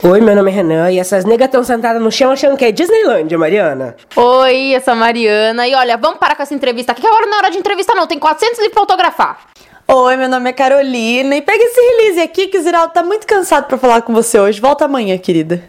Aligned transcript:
Oi, 0.00 0.20
meu 0.20 0.36
nome 0.36 0.48
é 0.48 0.54
Renan 0.54 0.92
e 0.92 0.98
essas 1.00 1.24
negas 1.24 1.46
estão 1.46 1.64
sentadas 1.64 2.00
no 2.00 2.12
chão 2.12 2.30
achando 2.30 2.56
que 2.56 2.64
é 2.64 2.70
Disneylândia, 2.70 3.36
Mariana. 3.36 3.96
Oi, 4.14 4.76
eu 4.76 4.80
sou 4.80 4.92
a 4.92 4.96
Mariana. 4.96 5.66
E 5.66 5.74
olha, 5.74 5.96
vamos 5.96 6.20
parar 6.20 6.36
com 6.36 6.42
essa 6.44 6.54
entrevista 6.54 6.92
aqui, 6.92 7.00
que 7.00 7.06
agora 7.08 7.26
não 7.26 7.34
é 7.34 7.38
hora 7.38 7.50
de 7.50 7.58
entrevista, 7.58 7.92
não. 7.96 8.06
Tem 8.06 8.16
400 8.16 8.58
livros 8.58 8.74
pra 8.74 8.82
autografar. 8.82 9.40
Oi, 9.88 10.16
meu 10.16 10.28
nome 10.28 10.50
é 10.50 10.52
Carolina 10.52 11.34
e 11.34 11.42
pega 11.42 11.64
esse 11.64 11.80
release 11.80 12.20
aqui 12.20 12.46
que 12.46 12.58
o 12.58 12.62
Ziraldo 12.62 12.92
tá 12.92 13.02
muito 13.02 13.26
cansado 13.26 13.66
pra 13.66 13.76
falar 13.76 14.02
com 14.02 14.14
você 14.14 14.38
hoje. 14.38 14.60
Volta 14.60 14.84
amanhã, 14.84 15.18
querida. 15.18 15.64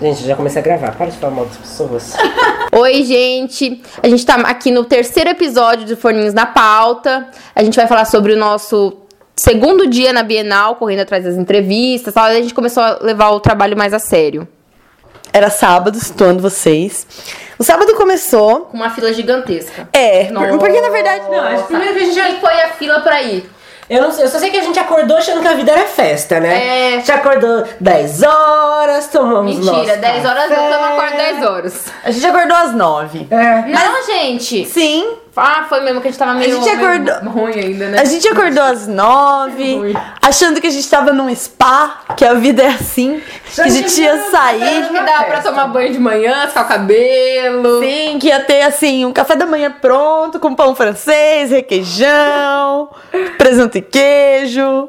Gente, 0.00 0.24
já 0.26 0.36
comecei 0.36 0.62
a 0.62 0.64
gravar. 0.64 0.92
Para 0.92 1.10
de 1.10 1.18
falar 1.18 1.34
mal 1.34 1.46
das 1.46 1.56
pessoas. 1.56 2.14
Oi, 2.70 3.02
gente. 3.02 3.82
A 4.00 4.08
gente 4.08 4.24
tá 4.24 4.36
aqui 4.36 4.70
no 4.70 4.84
terceiro 4.84 5.28
episódio 5.28 5.84
de 5.86 5.96
Forninhos 5.96 6.32
na 6.32 6.46
Pauta. 6.46 7.28
A 7.52 7.64
gente 7.64 7.74
vai 7.74 7.88
falar 7.88 8.04
sobre 8.04 8.32
o 8.32 8.36
nosso 8.36 8.99
segundo 9.44 9.86
dia 9.86 10.12
na 10.12 10.22
Bienal, 10.22 10.76
correndo 10.76 11.00
atrás 11.00 11.24
das 11.24 11.34
entrevistas. 11.36 12.12
Tal. 12.14 12.24
A 12.24 12.34
gente 12.34 12.54
começou 12.54 12.82
a 12.82 12.98
levar 13.00 13.30
o 13.30 13.40
trabalho 13.40 13.76
mais 13.76 13.92
a 13.94 13.98
sério. 13.98 14.46
Era 15.32 15.48
sábado, 15.48 15.96
situando 15.98 16.42
vocês. 16.42 17.06
O 17.58 17.62
sábado 17.62 17.94
começou. 17.94 18.62
Com 18.62 18.76
uma 18.76 18.90
fila 18.90 19.12
gigantesca. 19.12 19.88
É, 19.92 20.24
por- 20.24 20.58
porque 20.58 20.80
na 20.80 20.88
verdade. 20.90 21.24
Não, 21.30 21.62
primeiro 21.64 21.94
que 21.94 22.00
a 22.00 22.12
gente 22.12 22.40
foi 22.40 22.60
a 22.62 22.68
fila 22.70 23.00
pra 23.00 23.22
ir? 23.22 23.48
Eu 23.88 24.02
não 24.02 24.12
sei, 24.12 24.24
eu 24.24 24.28
só 24.28 24.38
sei 24.38 24.50
que 24.50 24.56
a 24.56 24.62
gente 24.62 24.78
acordou 24.78 25.16
achando 25.16 25.40
que 25.40 25.48
a 25.48 25.54
vida 25.54 25.72
era 25.72 25.84
festa, 25.84 26.38
né? 26.38 26.92
É. 26.92 26.94
A 26.94 26.96
gente 26.98 27.10
acordou 27.10 27.64
10 27.80 28.22
horas, 28.22 29.08
tomamos 29.08 29.56
Mentira, 29.56 29.72
nosso 29.72 30.00
10 30.00 30.24
horas 30.26 30.50
eu 30.50 30.56
não 30.70 30.84
acordo 30.84 31.16
10 31.16 31.44
horas. 31.44 31.84
A 32.04 32.10
gente 32.12 32.24
acordou 32.24 32.56
às 32.56 32.72
nove. 32.72 33.26
É. 33.28 33.62
Não, 33.68 34.06
gente. 34.06 34.64
Sim, 34.66 35.16
Ah, 35.36 35.64
foi 35.68 35.80
mesmo 35.80 36.00
que 36.00 36.08
a 36.08 36.10
gente 36.10 36.18
tava 36.18 36.34
meio, 36.34 36.56
gente 36.62 36.68
acordou- 36.68 37.30
ruim 37.32 37.54
ainda, 37.54 37.88
né? 37.88 38.00
a 38.00 38.04
gente 38.04 38.28
acordou 38.28 38.62
às 38.64 38.86
nove, 38.88 39.94
achando 40.20 40.60
que 40.60 40.66
a 40.66 40.70
gente 40.70 40.88
tava 40.90 41.12
num 41.12 41.34
spa, 41.34 42.00
que 42.16 42.24
a 42.24 42.34
vida 42.34 42.62
é 42.62 42.66
assim, 42.66 43.22
que 43.54 43.60
a 43.60 43.68
gente 43.68 44.00
ia 44.00 44.30
sair. 44.30 44.88
que 44.88 45.00
dava 45.00 45.24
pra 45.24 45.40
tomar 45.40 45.68
banho 45.68 45.92
de 45.92 45.98
manhã, 45.98 46.46
secar 46.48 46.64
o 46.64 46.68
cabelo. 46.68 47.80
Sim, 47.80 48.18
que 48.20 48.26
ia 48.28 48.40
ter 48.40 48.62
assim, 48.62 49.04
um 49.06 49.12
café 49.12 49.36
da 49.36 49.46
manhã 49.46 49.70
pronto, 49.80 50.38
com 50.40 50.54
pão 50.54 50.74
francês, 50.74 51.50
requeijão, 51.50 52.90
presunto 53.38 53.78
e 53.78 53.82
queijo. 53.82 54.88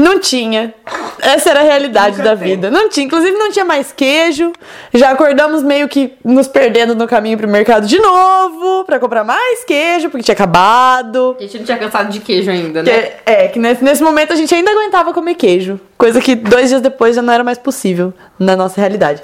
Não 0.00 0.18
tinha. 0.18 0.72
Essa 1.20 1.50
era 1.50 1.60
a 1.60 1.62
realidade 1.62 2.16
Nunca 2.16 2.30
da 2.30 2.36
tem. 2.36 2.48
vida. 2.48 2.70
Não 2.70 2.88
tinha. 2.88 3.04
Inclusive, 3.04 3.36
não 3.36 3.50
tinha 3.52 3.64
mais 3.66 3.92
queijo. 3.92 4.50
Já 4.94 5.10
acordamos 5.10 5.62
meio 5.62 5.86
que 5.88 6.14
nos 6.24 6.48
perdendo 6.48 6.94
no 6.94 7.06
caminho 7.06 7.36
pro 7.36 7.46
mercado 7.46 7.86
de 7.86 7.98
novo, 7.98 8.82
pra 8.84 8.98
comprar 8.98 9.24
mais 9.24 9.62
queijo, 9.64 10.08
porque 10.08 10.24
tinha 10.24 10.32
acabado. 10.32 11.36
A 11.38 11.42
gente 11.42 11.58
não 11.58 11.64
tinha 11.66 11.76
cansado 11.76 12.08
de 12.10 12.20
queijo 12.20 12.50
ainda, 12.50 12.82
Que- 12.82 12.90
né? 12.90 13.12
é, 13.26 13.48
que 13.48 13.58
nesse, 13.58 13.84
nesse 13.84 14.02
momento 14.02 14.32
a 14.32 14.36
gente 14.36 14.54
ainda 14.54 14.70
aguentava 14.70 15.12
comer 15.12 15.34
queijo. 15.34 15.78
Coisa 15.98 16.18
que 16.20 16.34
dois 16.34 16.70
dias 16.70 16.80
depois 16.80 17.14
já 17.14 17.20
não 17.20 17.32
era 17.34 17.44
mais 17.44 17.58
possível 17.58 18.14
na 18.38 18.56
nossa 18.56 18.80
realidade. 18.80 19.20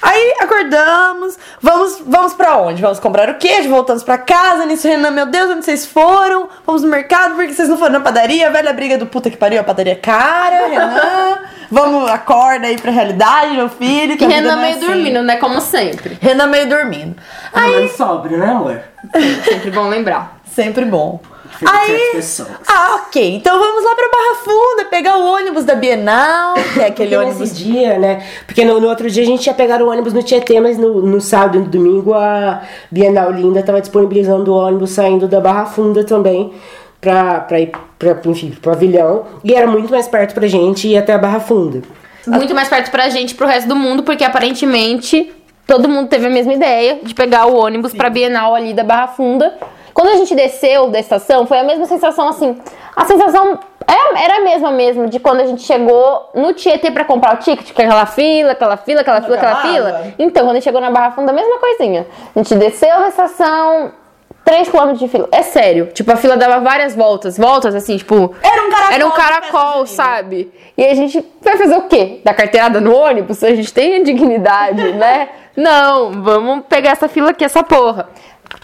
Aí 0.00 0.34
acordamos, 0.40 1.36
vamos, 1.60 2.00
vamos 2.06 2.32
para 2.34 2.56
onde? 2.56 2.80
Vamos 2.80 3.00
comprar 3.00 3.28
o 3.30 3.34
queijo, 3.34 3.68
voltamos 3.68 4.02
pra 4.04 4.16
casa. 4.16 4.64
Nisso, 4.64 4.86
Renan, 4.86 5.10
meu 5.10 5.26
Deus, 5.26 5.50
onde 5.50 5.64
vocês 5.64 5.84
foram? 5.86 6.48
Vamos 6.64 6.82
no 6.82 6.88
mercado, 6.88 7.34
porque 7.34 7.52
vocês 7.52 7.68
não 7.68 7.76
foram 7.76 7.94
na 7.94 8.00
padaria? 8.00 8.48
Velha 8.50 8.72
briga 8.72 8.96
do 8.96 9.06
puta 9.06 9.28
que 9.28 9.36
pariu, 9.36 9.60
a 9.60 9.64
padaria 9.64 9.92
é 9.94 9.96
cara, 9.96 10.68
Renan. 10.68 11.38
vamos, 11.70 12.08
acorda 12.10 12.68
aí 12.68 12.78
pra 12.78 12.92
realidade, 12.92 13.54
meu 13.54 13.68
filho. 13.68 14.16
Que 14.16 14.24
Renan 14.26 14.56
não 14.56 14.58
é 14.58 14.62
meio 14.66 14.76
assim. 14.76 14.86
dormindo, 14.86 15.22
né? 15.22 15.36
Como 15.36 15.60
sempre. 15.60 16.16
Renan 16.20 16.46
meio 16.46 16.68
dormindo. 16.68 17.16
Aí... 17.52 17.88
Sóbrio, 17.88 18.38
né, 18.38 18.46
amor? 18.50 18.80
Sempre 19.44 19.70
bom 19.72 19.88
lembrar. 19.88 20.38
Sempre 20.54 20.84
bom. 20.84 21.20
Aí, 21.66 22.10
pessoas. 22.12 22.48
ah, 22.66 23.02
ok. 23.06 23.36
Então 23.36 23.58
vamos 23.58 23.84
lá 23.84 23.94
pra 23.94 24.08
Barra 24.08 24.34
Funda, 24.44 24.84
pegar 24.90 25.18
o 25.18 25.32
ônibus 25.32 25.64
da 25.64 25.74
Bienal, 25.74 26.54
que 26.74 26.80
é 26.80 26.86
aquele 26.86 27.16
ônibus 27.16 27.40
nesse 27.40 27.64
dia, 27.64 27.98
né? 27.98 28.24
Porque 28.46 28.64
no, 28.64 28.80
no 28.80 28.88
outro 28.88 29.10
dia 29.10 29.22
a 29.22 29.26
gente 29.26 29.46
ia 29.46 29.54
pegar 29.54 29.82
o 29.82 29.88
ônibus 29.88 30.12
no 30.12 30.22
Tietê, 30.22 30.60
mas 30.60 30.78
no, 30.78 31.02
no 31.02 31.20
sábado 31.20 31.58
e 31.58 31.60
no 31.60 31.66
domingo 31.66 32.14
a 32.14 32.62
Bienal 32.90 33.30
Linda 33.32 33.62
tava 33.62 33.80
disponibilizando 33.80 34.52
o 34.52 34.56
ônibus 34.56 34.90
saindo 34.90 35.26
da 35.26 35.40
Barra 35.40 35.66
Funda 35.66 36.04
também 36.04 36.52
pra, 37.00 37.40
pra 37.40 37.60
ir 37.60 37.72
pra, 37.98 38.16
enfim, 38.26 38.50
pro 38.50 38.72
pavilhão. 38.72 39.24
E 39.42 39.54
era 39.54 39.66
muito 39.66 39.90
mais 39.90 40.06
perto 40.06 40.34
pra 40.34 40.46
gente 40.46 40.88
ir 40.88 40.96
até 40.96 41.12
a 41.12 41.18
Barra 41.18 41.40
Funda. 41.40 41.82
Muito 42.26 42.54
mais 42.54 42.68
perto 42.68 42.90
pra 42.90 43.08
gente 43.08 43.30
e 43.30 43.34
pro 43.34 43.46
resto 43.46 43.68
do 43.68 43.76
mundo, 43.76 44.02
porque 44.02 44.22
aparentemente 44.22 45.32
todo 45.66 45.88
mundo 45.88 46.08
teve 46.08 46.26
a 46.26 46.30
mesma 46.30 46.52
ideia 46.52 46.98
de 47.02 47.14
pegar 47.14 47.46
o 47.46 47.56
ônibus 47.56 47.92
pra 47.92 48.10
Bienal 48.10 48.54
ali 48.54 48.72
da 48.74 48.84
Barra 48.84 49.08
Funda. 49.08 49.54
Quando 49.98 50.10
a 50.10 50.16
gente 50.16 50.32
desceu 50.32 50.90
da 50.90 51.00
estação, 51.00 51.44
foi 51.44 51.58
a 51.58 51.64
mesma 51.64 51.84
sensação 51.84 52.28
assim. 52.28 52.56
A 52.94 53.04
sensação 53.04 53.58
é- 53.84 54.24
era 54.24 54.36
a 54.36 54.40
mesma 54.42 54.70
mesmo 54.70 55.08
de 55.08 55.18
quando 55.18 55.40
a 55.40 55.44
gente 55.44 55.62
chegou 55.62 56.30
no 56.36 56.52
Tietê 56.52 56.88
pra 56.92 57.04
comprar 57.04 57.34
o 57.34 57.38
ticket, 57.38 57.72
que 57.72 57.82
é 57.82 57.84
aquela 57.84 58.06
fila, 58.06 58.52
aquela 58.52 58.76
fila, 58.76 59.00
aquela 59.00 59.20
fila, 59.20 59.34
aquela 59.36 59.56
fila. 59.56 60.12
Então, 60.16 60.44
quando 60.44 60.52
a 60.52 60.54
gente 60.54 60.62
chegou 60.62 60.80
na 60.80 60.88
Barra 60.88 61.10
Funda, 61.10 61.32
a 61.32 61.34
mesma 61.34 61.58
coisinha. 61.58 62.06
A 62.32 62.38
gente 62.38 62.54
desceu 62.54 62.96
da 62.96 63.08
estação, 63.08 63.90
3km 64.44 64.92
de 64.96 65.08
fila. 65.08 65.28
É 65.32 65.42
sério. 65.42 65.86
Tipo, 65.92 66.12
a 66.12 66.16
fila 66.16 66.36
dava 66.36 66.60
várias 66.60 66.94
voltas. 66.94 67.36
Voltas, 67.36 67.74
assim, 67.74 67.96
tipo. 67.96 68.32
Era 68.40 68.62
um 68.62 68.70
caracol 68.70 68.94
Era 68.94 69.06
um 69.06 69.10
caracol, 69.10 69.86
sabe? 69.86 70.52
E 70.76 70.84
a 70.84 70.94
gente 70.94 71.26
vai 71.42 71.56
fazer 71.56 71.76
o 71.76 71.82
quê? 71.82 72.20
Dar 72.24 72.34
carteirada 72.34 72.80
no 72.80 72.94
ônibus? 72.94 73.42
A 73.42 73.52
gente 73.52 73.74
tem 73.74 74.00
dignidade, 74.04 74.92
né? 74.94 75.28
Não, 75.56 76.22
vamos 76.22 76.66
pegar 76.68 76.90
essa 76.92 77.08
fila 77.08 77.30
aqui, 77.30 77.44
essa 77.44 77.64
porra. 77.64 78.08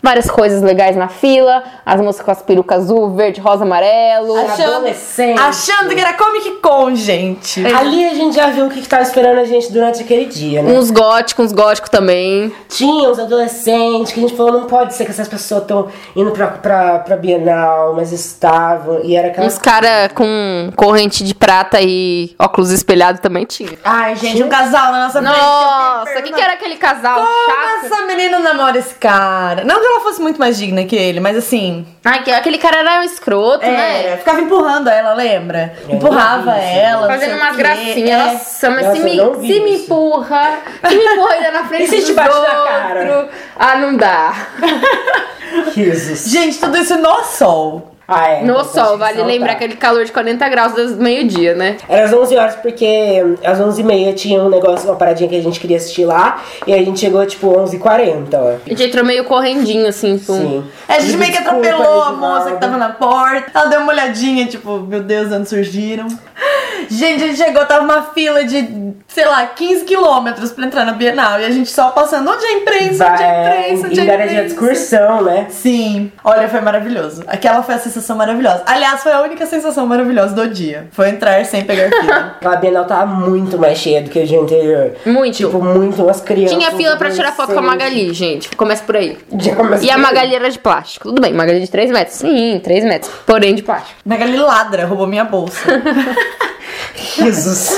Várias 0.02 0.30
coisas 0.30 0.60
legais 0.62 0.96
na 0.96 1.08
fila, 1.08 1.62
as 1.84 2.00
moças 2.00 2.20
com 2.22 2.30
as 2.30 2.42
perucas 2.42 2.84
azul, 2.84 3.14
verde, 3.14 3.40
rosa, 3.40 3.64
amarelo. 3.64 4.36
Adolescente. 4.36 5.40
Achando 5.40 5.94
que 5.94 6.00
era 6.00 6.12
Comic 6.12 6.50
Con, 6.60 6.94
gente. 6.94 7.64
Ali 7.66 8.04
a 8.04 8.14
gente 8.14 8.36
já 8.36 8.48
viu 8.48 8.66
o 8.66 8.70
que, 8.70 8.82
que 8.82 8.88
tava 8.88 9.02
esperando 9.02 9.38
a 9.38 9.44
gente 9.44 9.72
durante 9.72 10.02
aquele 10.02 10.26
dia, 10.26 10.62
né? 10.62 10.72
Uns 10.72 10.90
góticos, 10.90 11.46
uns 11.46 11.52
góticos 11.52 11.88
também. 11.88 12.52
Tinha 12.68 13.08
os 13.08 13.18
adolescentes 13.18 14.12
que 14.12 14.20
a 14.20 14.22
gente 14.22 14.36
falou, 14.36 14.52
não 14.52 14.66
pode 14.66 14.94
ser 14.94 15.04
que 15.04 15.10
essas 15.10 15.28
pessoas 15.28 15.62
estão 15.62 15.88
indo 16.14 16.30
pra, 16.32 16.48
pra, 16.48 16.98
pra 16.98 17.16
Bienal, 17.16 17.94
mas 17.94 18.12
estavam. 18.12 19.00
E 19.02 19.16
era 19.16 19.28
aquela. 19.28 19.46
Uns 19.46 19.58
cara 19.58 20.10
com 20.14 20.70
corrente 20.76 21.24
de 21.24 21.34
prata 21.34 21.80
e 21.80 22.34
óculos 22.38 22.70
espelhados 22.70 23.20
também 23.20 23.44
tinha. 23.44 23.70
Ai, 23.84 24.16
gente, 24.16 24.42
um 24.42 24.48
casal 24.48 24.92
na 24.92 25.04
nossa. 25.04 25.20
Nossa, 25.22 26.18
o 26.18 26.22
que, 26.22 26.32
que 26.32 26.40
era 26.40 26.54
aquele 26.54 26.76
casal 26.76 27.20
Como 27.20 27.46
chato? 27.46 27.86
essa 27.86 28.06
menina 28.06 28.38
namora 28.38 28.78
esse 28.78 28.94
cara? 28.96 29.64
Não 29.64 29.73
que 29.80 29.86
ela 29.86 30.00
fosse 30.00 30.20
muito 30.20 30.38
mais 30.38 30.56
digna 30.58 30.84
que 30.84 30.96
ele, 30.96 31.20
mas 31.20 31.36
assim. 31.36 31.86
Ai, 32.04 32.22
que- 32.22 32.30
aquele 32.30 32.58
cara 32.58 32.78
era 32.78 33.00
um 33.00 33.04
escroto, 33.04 33.64
né? 33.66 34.12
É, 34.12 34.16
ficava 34.16 34.40
empurrando 34.40 34.88
ela, 34.88 35.14
lembra? 35.14 35.74
Eu 35.88 35.96
Empurrava 35.96 36.50
não 36.52 36.58
isso, 36.58 36.66
ela. 36.78 37.00
não 37.02 37.08
Fazendo 37.08 37.36
umas 37.36 37.56
gracinhas. 37.56 38.20
É. 38.20 38.32
Nossa, 38.32 38.70
mas 38.70 38.86
Nossa, 38.86 38.96
se, 38.96 39.02
me, 39.02 39.16
não 39.16 39.34
se 39.34 39.60
me 39.60 39.76
empurra, 39.76 40.58
se 40.88 40.94
me 40.96 41.04
empurra 41.04 41.32
ainda 41.34 41.50
na 41.50 41.64
frente 41.68 41.84
E 41.84 41.88
se 41.88 41.96
dos 41.96 42.06
te 42.06 42.12
bate 42.12 42.28
na 42.30 42.36
outros, 42.38 42.64
cara? 42.64 43.28
Ah, 43.56 43.76
não 43.76 43.96
dá. 43.96 44.34
Jesus. 45.74 46.24
Gente, 46.30 46.58
tudo 46.58 46.76
isso 46.78 46.96
no 46.98 47.24
sol. 47.24 47.93
Ah, 48.06 48.28
é. 48.28 48.44
No 48.44 48.62
sol, 48.64 48.98
vale 48.98 49.14
ressaltar. 49.14 49.26
lembrar 49.26 49.52
aquele 49.52 49.76
calor 49.76 50.04
de 50.04 50.12
40 50.12 50.48
graus 50.48 50.72
do 50.74 50.96
meio-dia, 50.96 51.54
né? 51.54 51.78
Era 51.88 52.04
às 52.04 52.12
11 52.12 52.36
horas 52.36 52.56
porque 52.56 53.22
às 53.42 53.58
11h30 53.58 54.14
tinha 54.14 54.42
um 54.42 54.50
negócio, 54.50 54.88
uma 54.88 54.96
paradinha 54.96 55.28
que 55.28 55.36
a 55.36 55.42
gente 55.42 55.58
queria 55.58 55.78
assistir 55.78 56.04
lá. 56.04 56.42
E 56.66 56.74
a 56.74 56.78
gente 56.78 57.00
chegou 57.00 57.24
tipo 57.26 57.48
11h40, 57.48 58.28
ó. 58.34 58.56
A 58.64 58.68
gente 58.68 58.82
entrou 58.82 59.04
meio 59.04 59.24
correndinho, 59.24 59.88
assim, 59.88 60.18
com... 60.18 60.34
Sim. 60.34 60.64
A 60.86 60.98
gente 60.98 61.16
meio 61.16 61.32
que 61.32 61.38
atropelou 61.38 62.02
a 62.02 62.12
moça 62.12 62.52
que 62.52 62.60
tava 62.60 62.76
na 62.76 62.90
porta. 62.90 63.50
Ela 63.54 63.66
deu 63.66 63.80
uma 63.80 63.92
olhadinha, 63.92 64.46
tipo, 64.46 64.78
meu 64.80 65.02
Deus, 65.02 65.32
onde 65.32 65.48
surgiram. 65.48 66.06
Gente, 66.88 67.24
a 67.24 67.26
gente 67.28 67.36
chegou, 67.36 67.64
tava 67.66 67.84
uma 67.84 68.02
fila 68.02 68.44
de, 68.44 68.92
sei 69.08 69.24
lá, 69.24 69.46
15 69.46 69.84
quilômetros 69.84 70.52
pra 70.52 70.64
entrar 70.66 70.84
na 70.84 70.92
Bienal. 70.92 71.40
E 71.40 71.44
a 71.44 71.50
gente 71.50 71.70
só 71.70 71.90
passando, 71.90 72.30
onde 72.30 72.44
é 72.44 72.48
a 72.48 72.52
imprensa? 72.52 73.10
Onde 73.12 73.22
é 73.22 73.26
a 73.26 73.40
imprensa? 73.40 73.86
Onde 73.86 74.00
é 74.00 74.02
a 74.02 74.06
era 74.06 74.26
dia 74.26 74.44
de 74.44 74.52
imprensa? 74.52 74.54
excursão, 74.54 75.22
né? 75.22 75.46
Sim, 75.50 76.12
olha, 76.22 76.48
foi 76.48 76.60
maravilhoso. 76.60 77.22
Aquela 77.26 77.62
foi 77.62 77.74
a 77.74 77.78
sensação 77.78 78.16
maravilhosa. 78.16 78.62
Aliás, 78.66 79.02
foi 79.02 79.12
a 79.12 79.20
única 79.22 79.46
sensação 79.46 79.86
maravilhosa 79.86 80.34
do 80.34 80.48
dia. 80.48 80.88
Foi 80.92 81.08
entrar 81.08 81.44
sem 81.44 81.64
pegar 81.64 81.90
fila. 81.90 82.34
Aquela 82.36 82.56
Bienal 82.56 82.84
tava 82.84 83.06
muito 83.06 83.58
mais 83.58 83.78
cheia 83.78 84.02
do 84.02 84.10
que 84.10 84.18
o 84.18 84.26
dia 84.26 84.40
anterior. 84.40 84.92
Muito. 85.06 85.36
Tipo, 85.36 85.62
muito 85.62 86.02
umas 86.02 86.20
crianças. 86.20 86.56
Tinha 86.56 86.70
fila 86.72 86.96
pra 86.96 87.10
tirar 87.10 87.32
foto 87.32 87.52
com 87.52 87.58
a. 87.58 87.62
Magali, 87.62 88.12
gente. 88.12 88.54
Começa 88.56 88.84
por 88.84 88.96
aí. 88.96 89.18
Já 89.38 89.56
começa 89.56 89.84
E 89.84 89.90
a. 89.90 89.98
Magali 89.98 90.34
era 90.34 90.50
de 90.50 90.58
plástico. 90.58 91.08
Tudo 91.08 91.20
bem, 91.20 91.32
Magali 91.32 91.60
de 91.60 91.70
3 91.70 91.90
metros. 91.90 92.16
Sim, 92.18 92.60
3 92.62 92.84
metros. 92.84 93.12
Porém 93.26 93.54
de 93.54 93.62
plástico. 93.62 93.98
Magali 94.04 94.36
ladra, 94.36 94.84
roubou 94.86 95.06
minha 95.06 95.24
bolsa. 95.24 95.60
Jesus. 96.96 97.70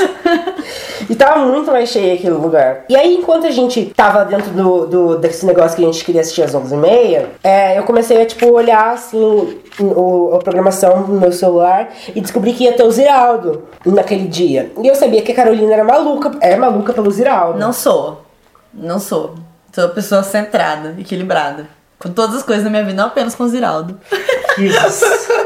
E 1.09 1.15
tava 1.15 1.45
muito 1.47 1.71
mais 1.71 1.89
cheio 1.89 2.15
aquele 2.15 2.35
lugar. 2.35 2.85
E 2.89 2.97
aí, 2.97 3.15
enquanto 3.15 3.47
a 3.47 3.51
gente 3.51 3.85
tava 3.97 4.25
dentro 4.25 4.51
do, 4.51 4.87
do- 4.87 5.19
desse 5.19 5.45
negócio 5.47 5.77
que 5.77 5.83
a 5.85 5.87
gente 5.87 6.05
queria 6.05 6.21
assistir 6.21 6.43
às 6.43 6.55
11h30, 6.55 7.27
é, 7.45 7.79
eu 7.79 7.83
comecei 7.85 8.21
a, 8.21 8.27
tipo, 8.27 8.51
olhar, 8.51 8.95
assim, 8.95 9.61
o, 9.79 10.35
a 10.35 10.39
programação 10.39 11.07
no 11.07 11.21
meu 11.21 11.31
celular 11.33 11.91
e 12.15 12.21
descobri 12.21 12.53
que 12.53 12.65
ia 12.65 12.73
ter 12.73 12.83
o 12.83 12.91
Ziraldo 12.91 13.65
naquele 13.85 14.27
dia. 14.27 14.73
E 14.83 14.87
eu 14.89 14.95
sabia 14.95 15.23
que 15.23 15.33
a 15.33 15.35
Carolina 15.35 15.73
era 15.75 15.85
maluca, 15.85 16.33
é 16.41 16.57
maluca 16.57 16.93
pelo 16.93 17.11
Ziraldo. 17.11 17.59
Não 17.59 17.73
sou. 17.73 18.23
Não 18.75 18.99
sou. 18.99 19.35
Sou 19.73 19.85
uma 19.85 19.91
pessoa 19.91 20.23
centrada, 20.23 20.95
equilibrada. 20.99 21.67
Com 21.99 22.11
todas 22.11 22.37
as 22.37 22.43
coisas 22.43 22.65
na 22.65 22.71
minha 22.71 22.83
vida, 22.85 22.97
não 23.01 23.09
apenas 23.09 23.35
com 23.35 23.45
o 23.45 23.49
Ziraldo. 23.49 23.99
Jesus. 24.59 25.29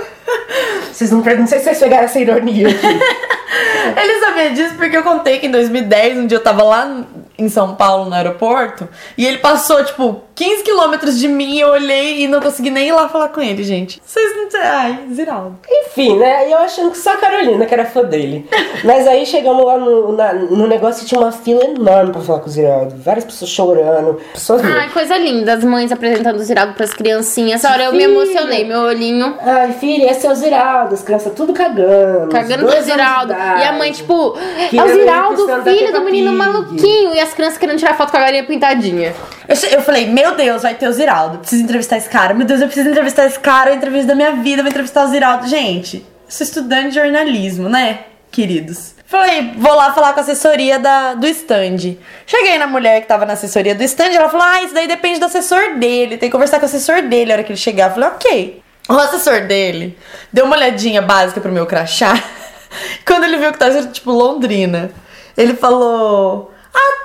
Vocês 1.01 1.11
não, 1.11 1.23
não 1.23 1.47
sei 1.47 1.61
se 1.61 1.65
vocês 1.65 1.79
pegaram 1.79 2.05
essa 2.05 2.21
ironia 2.21 2.69
aqui. 2.69 2.87
Ele 3.97 4.21
sabia 4.21 4.51
disso 4.51 4.75
porque 4.75 4.95
eu 4.95 5.03
contei 5.03 5.39
que 5.39 5.47
em 5.47 5.51
2010, 5.51 6.19
um 6.19 6.27
dia 6.27 6.37
eu 6.37 6.43
tava 6.43 6.63
lá 6.63 7.05
em 7.39 7.49
São 7.49 7.75
Paulo, 7.75 8.05
no 8.05 8.15
aeroporto, 8.15 8.87
e 9.17 9.27
ele 9.27 9.39
passou, 9.39 9.83
tipo, 9.83 10.23
15 10.41 10.63
quilômetros 10.63 11.19
de 11.19 11.29
mim, 11.29 11.59
eu 11.59 11.69
olhei 11.69 12.23
e 12.23 12.27
não 12.27 12.41
consegui 12.41 12.71
nem 12.71 12.89
ir 12.89 12.93
lá 12.93 13.11
falar 13.11 13.29
com 13.29 13.43
ele, 13.43 13.63
gente. 13.63 14.01
Vocês 14.03 14.35
não... 14.35 14.49
Ai, 14.63 14.99
Ziraldo. 15.13 15.59
Enfim, 15.71 16.17
né? 16.17 16.49
E 16.49 16.53
eu 16.53 16.57
achando 16.59 16.91
que 16.91 16.97
só 16.97 17.13
a 17.13 17.17
Carolina 17.19 17.67
que 17.67 17.75
era 17.75 17.85
fã 17.85 18.03
dele. 18.03 18.49
Mas 18.83 19.07
aí 19.07 19.27
chegamos 19.27 19.63
lá 19.67 19.77
no, 19.77 20.13
na- 20.17 20.33
no 20.33 20.67
negócio 20.67 21.05
e 21.05 21.07
tinha 21.07 21.21
uma 21.21 21.31
fila 21.31 21.63
enorme 21.63 22.13
pra 22.13 22.23
falar 22.23 22.39
com 22.41 22.47
o 22.47 22.51
Ziraldo. 22.51 22.95
Várias 22.97 23.27
pessoas 23.27 23.51
chorando. 23.51 24.19
Pessoas 24.33 24.63
Ai, 24.65 24.89
coisa 24.89 25.15
linda. 25.19 25.53
As 25.53 25.63
mães 25.63 25.93
apresentando 25.93 26.37
o 26.37 26.43
Ziraldo 26.43 26.73
pras 26.73 26.95
criancinhas. 26.95 27.63
Essa 27.63 27.75
hora 27.75 27.85
eu 27.85 27.93
me 27.93 28.03
emocionei. 28.05 28.65
Meu 28.65 28.81
olhinho 28.81 29.37
Ai, 29.43 29.73
filha, 29.75 30.11
esse 30.11 30.27
é 30.27 30.31
o 30.31 30.35
Ziraldo. 30.35 30.95
As 30.95 31.03
crianças 31.03 31.35
tudo 31.35 31.53
cagando. 31.53 32.31
cagando 32.31 32.67
pro 32.67 32.81
Ziraldo. 32.81 33.35
E 33.35 33.63
a 33.63 33.73
mãe, 33.73 33.93
tipo, 33.93 34.39
é 34.73 34.83
o 34.83 34.89
Ziraldo, 34.89 35.47
filho 35.65 35.93
do 35.93 36.01
menino 36.01 36.33
maluquinho. 36.33 37.15
E 37.15 37.21
as 37.21 37.35
crianças 37.35 37.59
querendo 37.59 37.79
tirar 37.79 37.95
foto 37.95 38.11
com 38.11 38.17
a 38.17 38.21
galinha 38.21 38.45
pintadinha. 38.45 39.15
Eu, 39.51 39.71
eu 39.71 39.83
falei, 39.83 40.07
meu 40.07 40.37
Deus, 40.37 40.63
vai 40.63 40.77
ter 40.77 40.89
o 40.89 40.93
Ziraldo. 40.93 41.39
Preciso 41.39 41.65
entrevistar 41.65 41.97
esse 41.97 42.09
cara. 42.09 42.33
Meu 42.33 42.47
Deus, 42.47 42.61
eu 42.61 42.69
preciso 42.69 42.89
entrevistar 42.89 43.27
esse 43.27 43.39
cara. 43.41 43.75
Entrevista 43.75 44.07
da 44.07 44.15
minha 44.15 44.31
vida, 44.37 44.63
vou 44.63 44.71
entrevistar 44.71 45.05
o 45.05 45.09
Ziraldo. 45.09 45.49
Gente, 45.49 46.07
sou 46.29 46.45
estudante 46.45 46.91
de 46.91 46.95
jornalismo, 46.95 47.69
né, 47.69 48.05
queridos? 48.31 48.95
Falei, 49.07 49.55
vou 49.57 49.75
lá 49.75 49.93
falar 49.93 50.13
com 50.13 50.21
a 50.21 50.23
assessoria 50.23 50.79
da, 50.79 51.15
do 51.15 51.27
stand. 51.27 51.97
Cheguei 52.25 52.59
na 52.59 52.69
mulher 52.69 53.01
que 53.01 53.09
tava 53.09 53.27
na 53.27 53.33
assessoria 53.33 53.75
do 53.75 53.83
stand, 53.83 54.15
ela 54.15 54.29
falou: 54.29 54.47
Ah, 54.47 54.63
isso 54.63 54.73
daí 54.73 54.87
depende 54.87 55.19
do 55.19 55.27
assessor 55.27 55.75
dele. 55.81 56.17
Tem 56.17 56.29
que 56.29 56.33
conversar 56.33 56.61
com 56.61 56.67
o 56.67 56.69
assessor 56.69 57.03
dele 57.03 57.33
a 57.33 57.35
hora 57.35 57.43
que 57.43 57.51
ele 57.51 57.59
chegar. 57.59 57.89
Eu 57.89 57.95
falei, 57.95 58.09
ok. 58.09 58.63
O 58.89 58.93
assessor 58.93 59.49
dele 59.49 59.99
deu 60.33 60.45
uma 60.45 60.55
olhadinha 60.55 61.03
básica 61.03 61.41
pro 61.41 61.51
meu 61.51 61.67
crachá. 61.67 62.23
Quando 63.05 63.25
ele 63.25 63.37
viu 63.37 63.51
que 63.51 63.59
tava 63.59 63.85
tipo, 63.89 64.13
Londrina, 64.13 64.93
ele 65.37 65.55
falou: 65.55 66.53
Ah. 66.73 67.00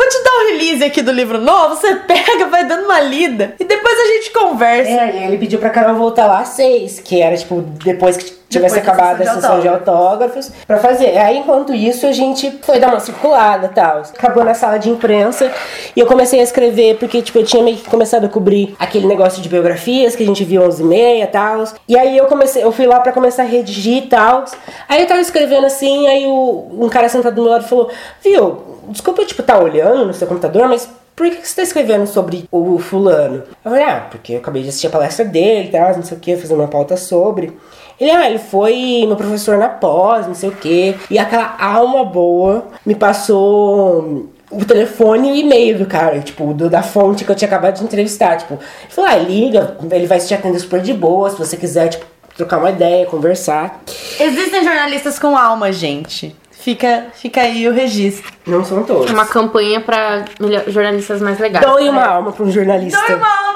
Vou 0.00 0.08
te 0.08 0.24
dar 0.24 0.30
um 0.30 0.46
release 0.46 0.82
aqui 0.82 1.02
do 1.02 1.12
livro 1.12 1.38
novo, 1.38 1.76
você 1.76 1.94
pega, 2.08 2.46
vai 2.46 2.66
dando 2.66 2.86
uma 2.86 3.00
lida 3.00 3.54
e 3.60 3.64
depois 3.64 3.98
a 3.98 4.06
gente 4.06 4.30
conversa. 4.30 4.90
É, 4.90 5.26
ele 5.26 5.36
pediu 5.36 5.58
pra 5.58 5.68
Carol 5.68 5.94
voltar 5.94 6.26
lá 6.26 6.38
às 6.38 6.48
seis, 6.48 6.98
que 6.98 7.20
era 7.20 7.36
tipo 7.36 7.60
depois 7.84 8.16
que 8.16 8.32
tivesse 8.50 8.74
Depois 8.74 8.98
acabado 8.98 9.22
a 9.22 9.34
sessão 9.34 9.60
de 9.60 9.68
autógrafos, 9.68 10.50
pra 10.66 10.78
fazer. 10.78 11.16
Aí 11.16 11.38
enquanto 11.38 11.72
isso 11.72 12.04
a 12.04 12.12
gente 12.12 12.50
foi 12.62 12.80
dar 12.80 12.88
uma 12.88 12.98
circulada 12.98 13.66
e 13.66 13.68
tal. 13.70 14.00
Acabou 14.00 14.44
na 14.44 14.54
sala 14.54 14.76
de 14.76 14.90
imprensa 14.90 15.50
e 15.94 16.00
eu 16.00 16.06
comecei 16.06 16.40
a 16.40 16.42
escrever, 16.42 16.96
porque 16.98 17.22
tipo 17.22 17.38
eu 17.38 17.44
tinha 17.44 17.62
meio 17.62 17.76
que 17.76 17.88
começado 17.88 18.24
a 18.24 18.28
cobrir 18.28 18.74
aquele 18.78 19.06
negócio 19.06 19.40
de 19.40 19.48
biografias 19.48 20.16
que 20.16 20.24
a 20.24 20.26
gente 20.26 20.44
viu 20.44 20.62
11 20.62 20.82
e 20.82 20.84
meia 20.84 21.24
e 21.24 21.26
tal. 21.28 21.64
E 21.88 21.96
aí 21.96 22.18
eu 22.18 22.26
comecei, 22.26 22.64
eu 22.64 22.72
fui 22.72 22.86
lá 22.86 22.98
pra 22.98 23.12
começar 23.12 23.44
a 23.44 23.46
redigir 23.46 24.04
e 24.04 24.06
tal. 24.08 24.44
Aí 24.88 25.00
eu 25.00 25.06
tava 25.06 25.20
escrevendo 25.20 25.66
assim, 25.66 26.08
aí 26.08 26.26
o, 26.26 26.68
um 26.72 26.88
cara 26.88 27.08
sentado 27.08 27.36
do 27.36 27.42
meu 27.42 27.52
lado 27.52 27.64
falou: 27.64 27.88
Viu, 28.22 28.60
desculpa, 28.88 29.24
tipo, 29.24 29.44
tá 29.44 29.58
olhando 29.58 30.06
no 30.06 30.12
seu 30.12 30.26
computador, 30.26 30.68
mas 30.68 30.88
por 31.14 31.28
que 31.28 31.36
que 31.36 31.46
você 31.48 31.56
tá 31.56 31.62
escrevendo 31.62 32.06
sobre 32.06 32.48
o 32.50 32.78
fulano? 32.78 33.42
Eu 33.64 33.70
falei, 33.70 33.84
ah, 33.84 34.06
porque 34.10 34.32
eu 34.32 34.38
acabei 34.38 34.62
de 34.62 34.70
assistir 34.70 34.86
a 34.86 34.90
palestra 34.90 35.24
dele 35.24 35.68
e 35.68 35.70
tal, 35.70 35.94
não 35.94 36.02
sei 36.02 36.16
o 36.16 36.20
que, 36.20 36.34
fazendo 36.34 36.60
uma 36.60 36.68
pauta 36.68 36.96
sobre. 36.96 37.52
Ele, 38.00 38.10
ah, 38.10 38.28
ele 38.30 38.38
foi 38.38 39.04
meu 39.06 39.16
professor 39.16 39.58
na 39.58 39.68
pós, 39.68 40.26
não 40.26 40.34
sei 40.34 40.48
o 40.48 40.52
que. 40.52 40.96
E 41.10 41.18
aquela 41.18 41.54
alma 41.60 42.02
boa 42.04 42.64
me 42.86 42.94
passou 42.94 44.30
o 44.50 44.64
telefone 44.64 45.28
e 45.28 45.32
o 45.32 45.36
e-mail 45.36 45.78
do 45.78 45.86
cara, 45.86 46.18
tipo, 46.20 46.52
do, 46.54 46.68
da 46.70 46.82
fonte 46.82 47.24
que 47.24 47.30
eu 47.30 47.36
tinha 47.36 47.46
acabado 47.48 47.76
de 47.76 47.84
entrevistar. 47.84 48.36
Tipo, 48.38 48.54
ele 48.54 48.90
falou, 48.90 49.10
ah, 49.10 49.16
liga, 49.16 49.76
ele 49.92 50.06
vai 50.06 50.18
te 50.18 50.32
atender 50.34 50.58
super 50.58 50.80
de 50.80 50.92
boa, 50.94 51.30
se 51.30 51.36
você 51.38 51.56
quiser, 51.56 51.88
tipo, 51.88 52.06
trocar 52.36 52.58
uma 52.58 52.70
ideia, 52.70 53.06
conversar. 53.06 53.80
Existem 54.18 54.64
jornalistas 54.64 55.18
com 55.18 55.36
alma, 55.36 55.70
gente. 55.70 56.34
Fica, 56.52 57.06
fica 57.14 57.40
aí 57.40 57.66
o 57.68 57.72
registro. 57.72 58.30
Não 58.46 58.62
são 58.64 58.82
todos. 58.84 59.10
Uma 59.10 59.24
campanha 59.24 59.80
pra 59.80 60.24
melhor- 60.38 60.64
jornalistas 60.68 61.20
mais 61.22 61.38
legais. 61.38 61.64
Doe 61.64 61.88
uma 61.88 62.04
alma 62.04 62.32
pra 62.32 62.44
um 62.44 62.50
jornalista. 62.50 63.00
Doe 63.06 63.16
uma 63.16 63.26
alma 63.28 63.49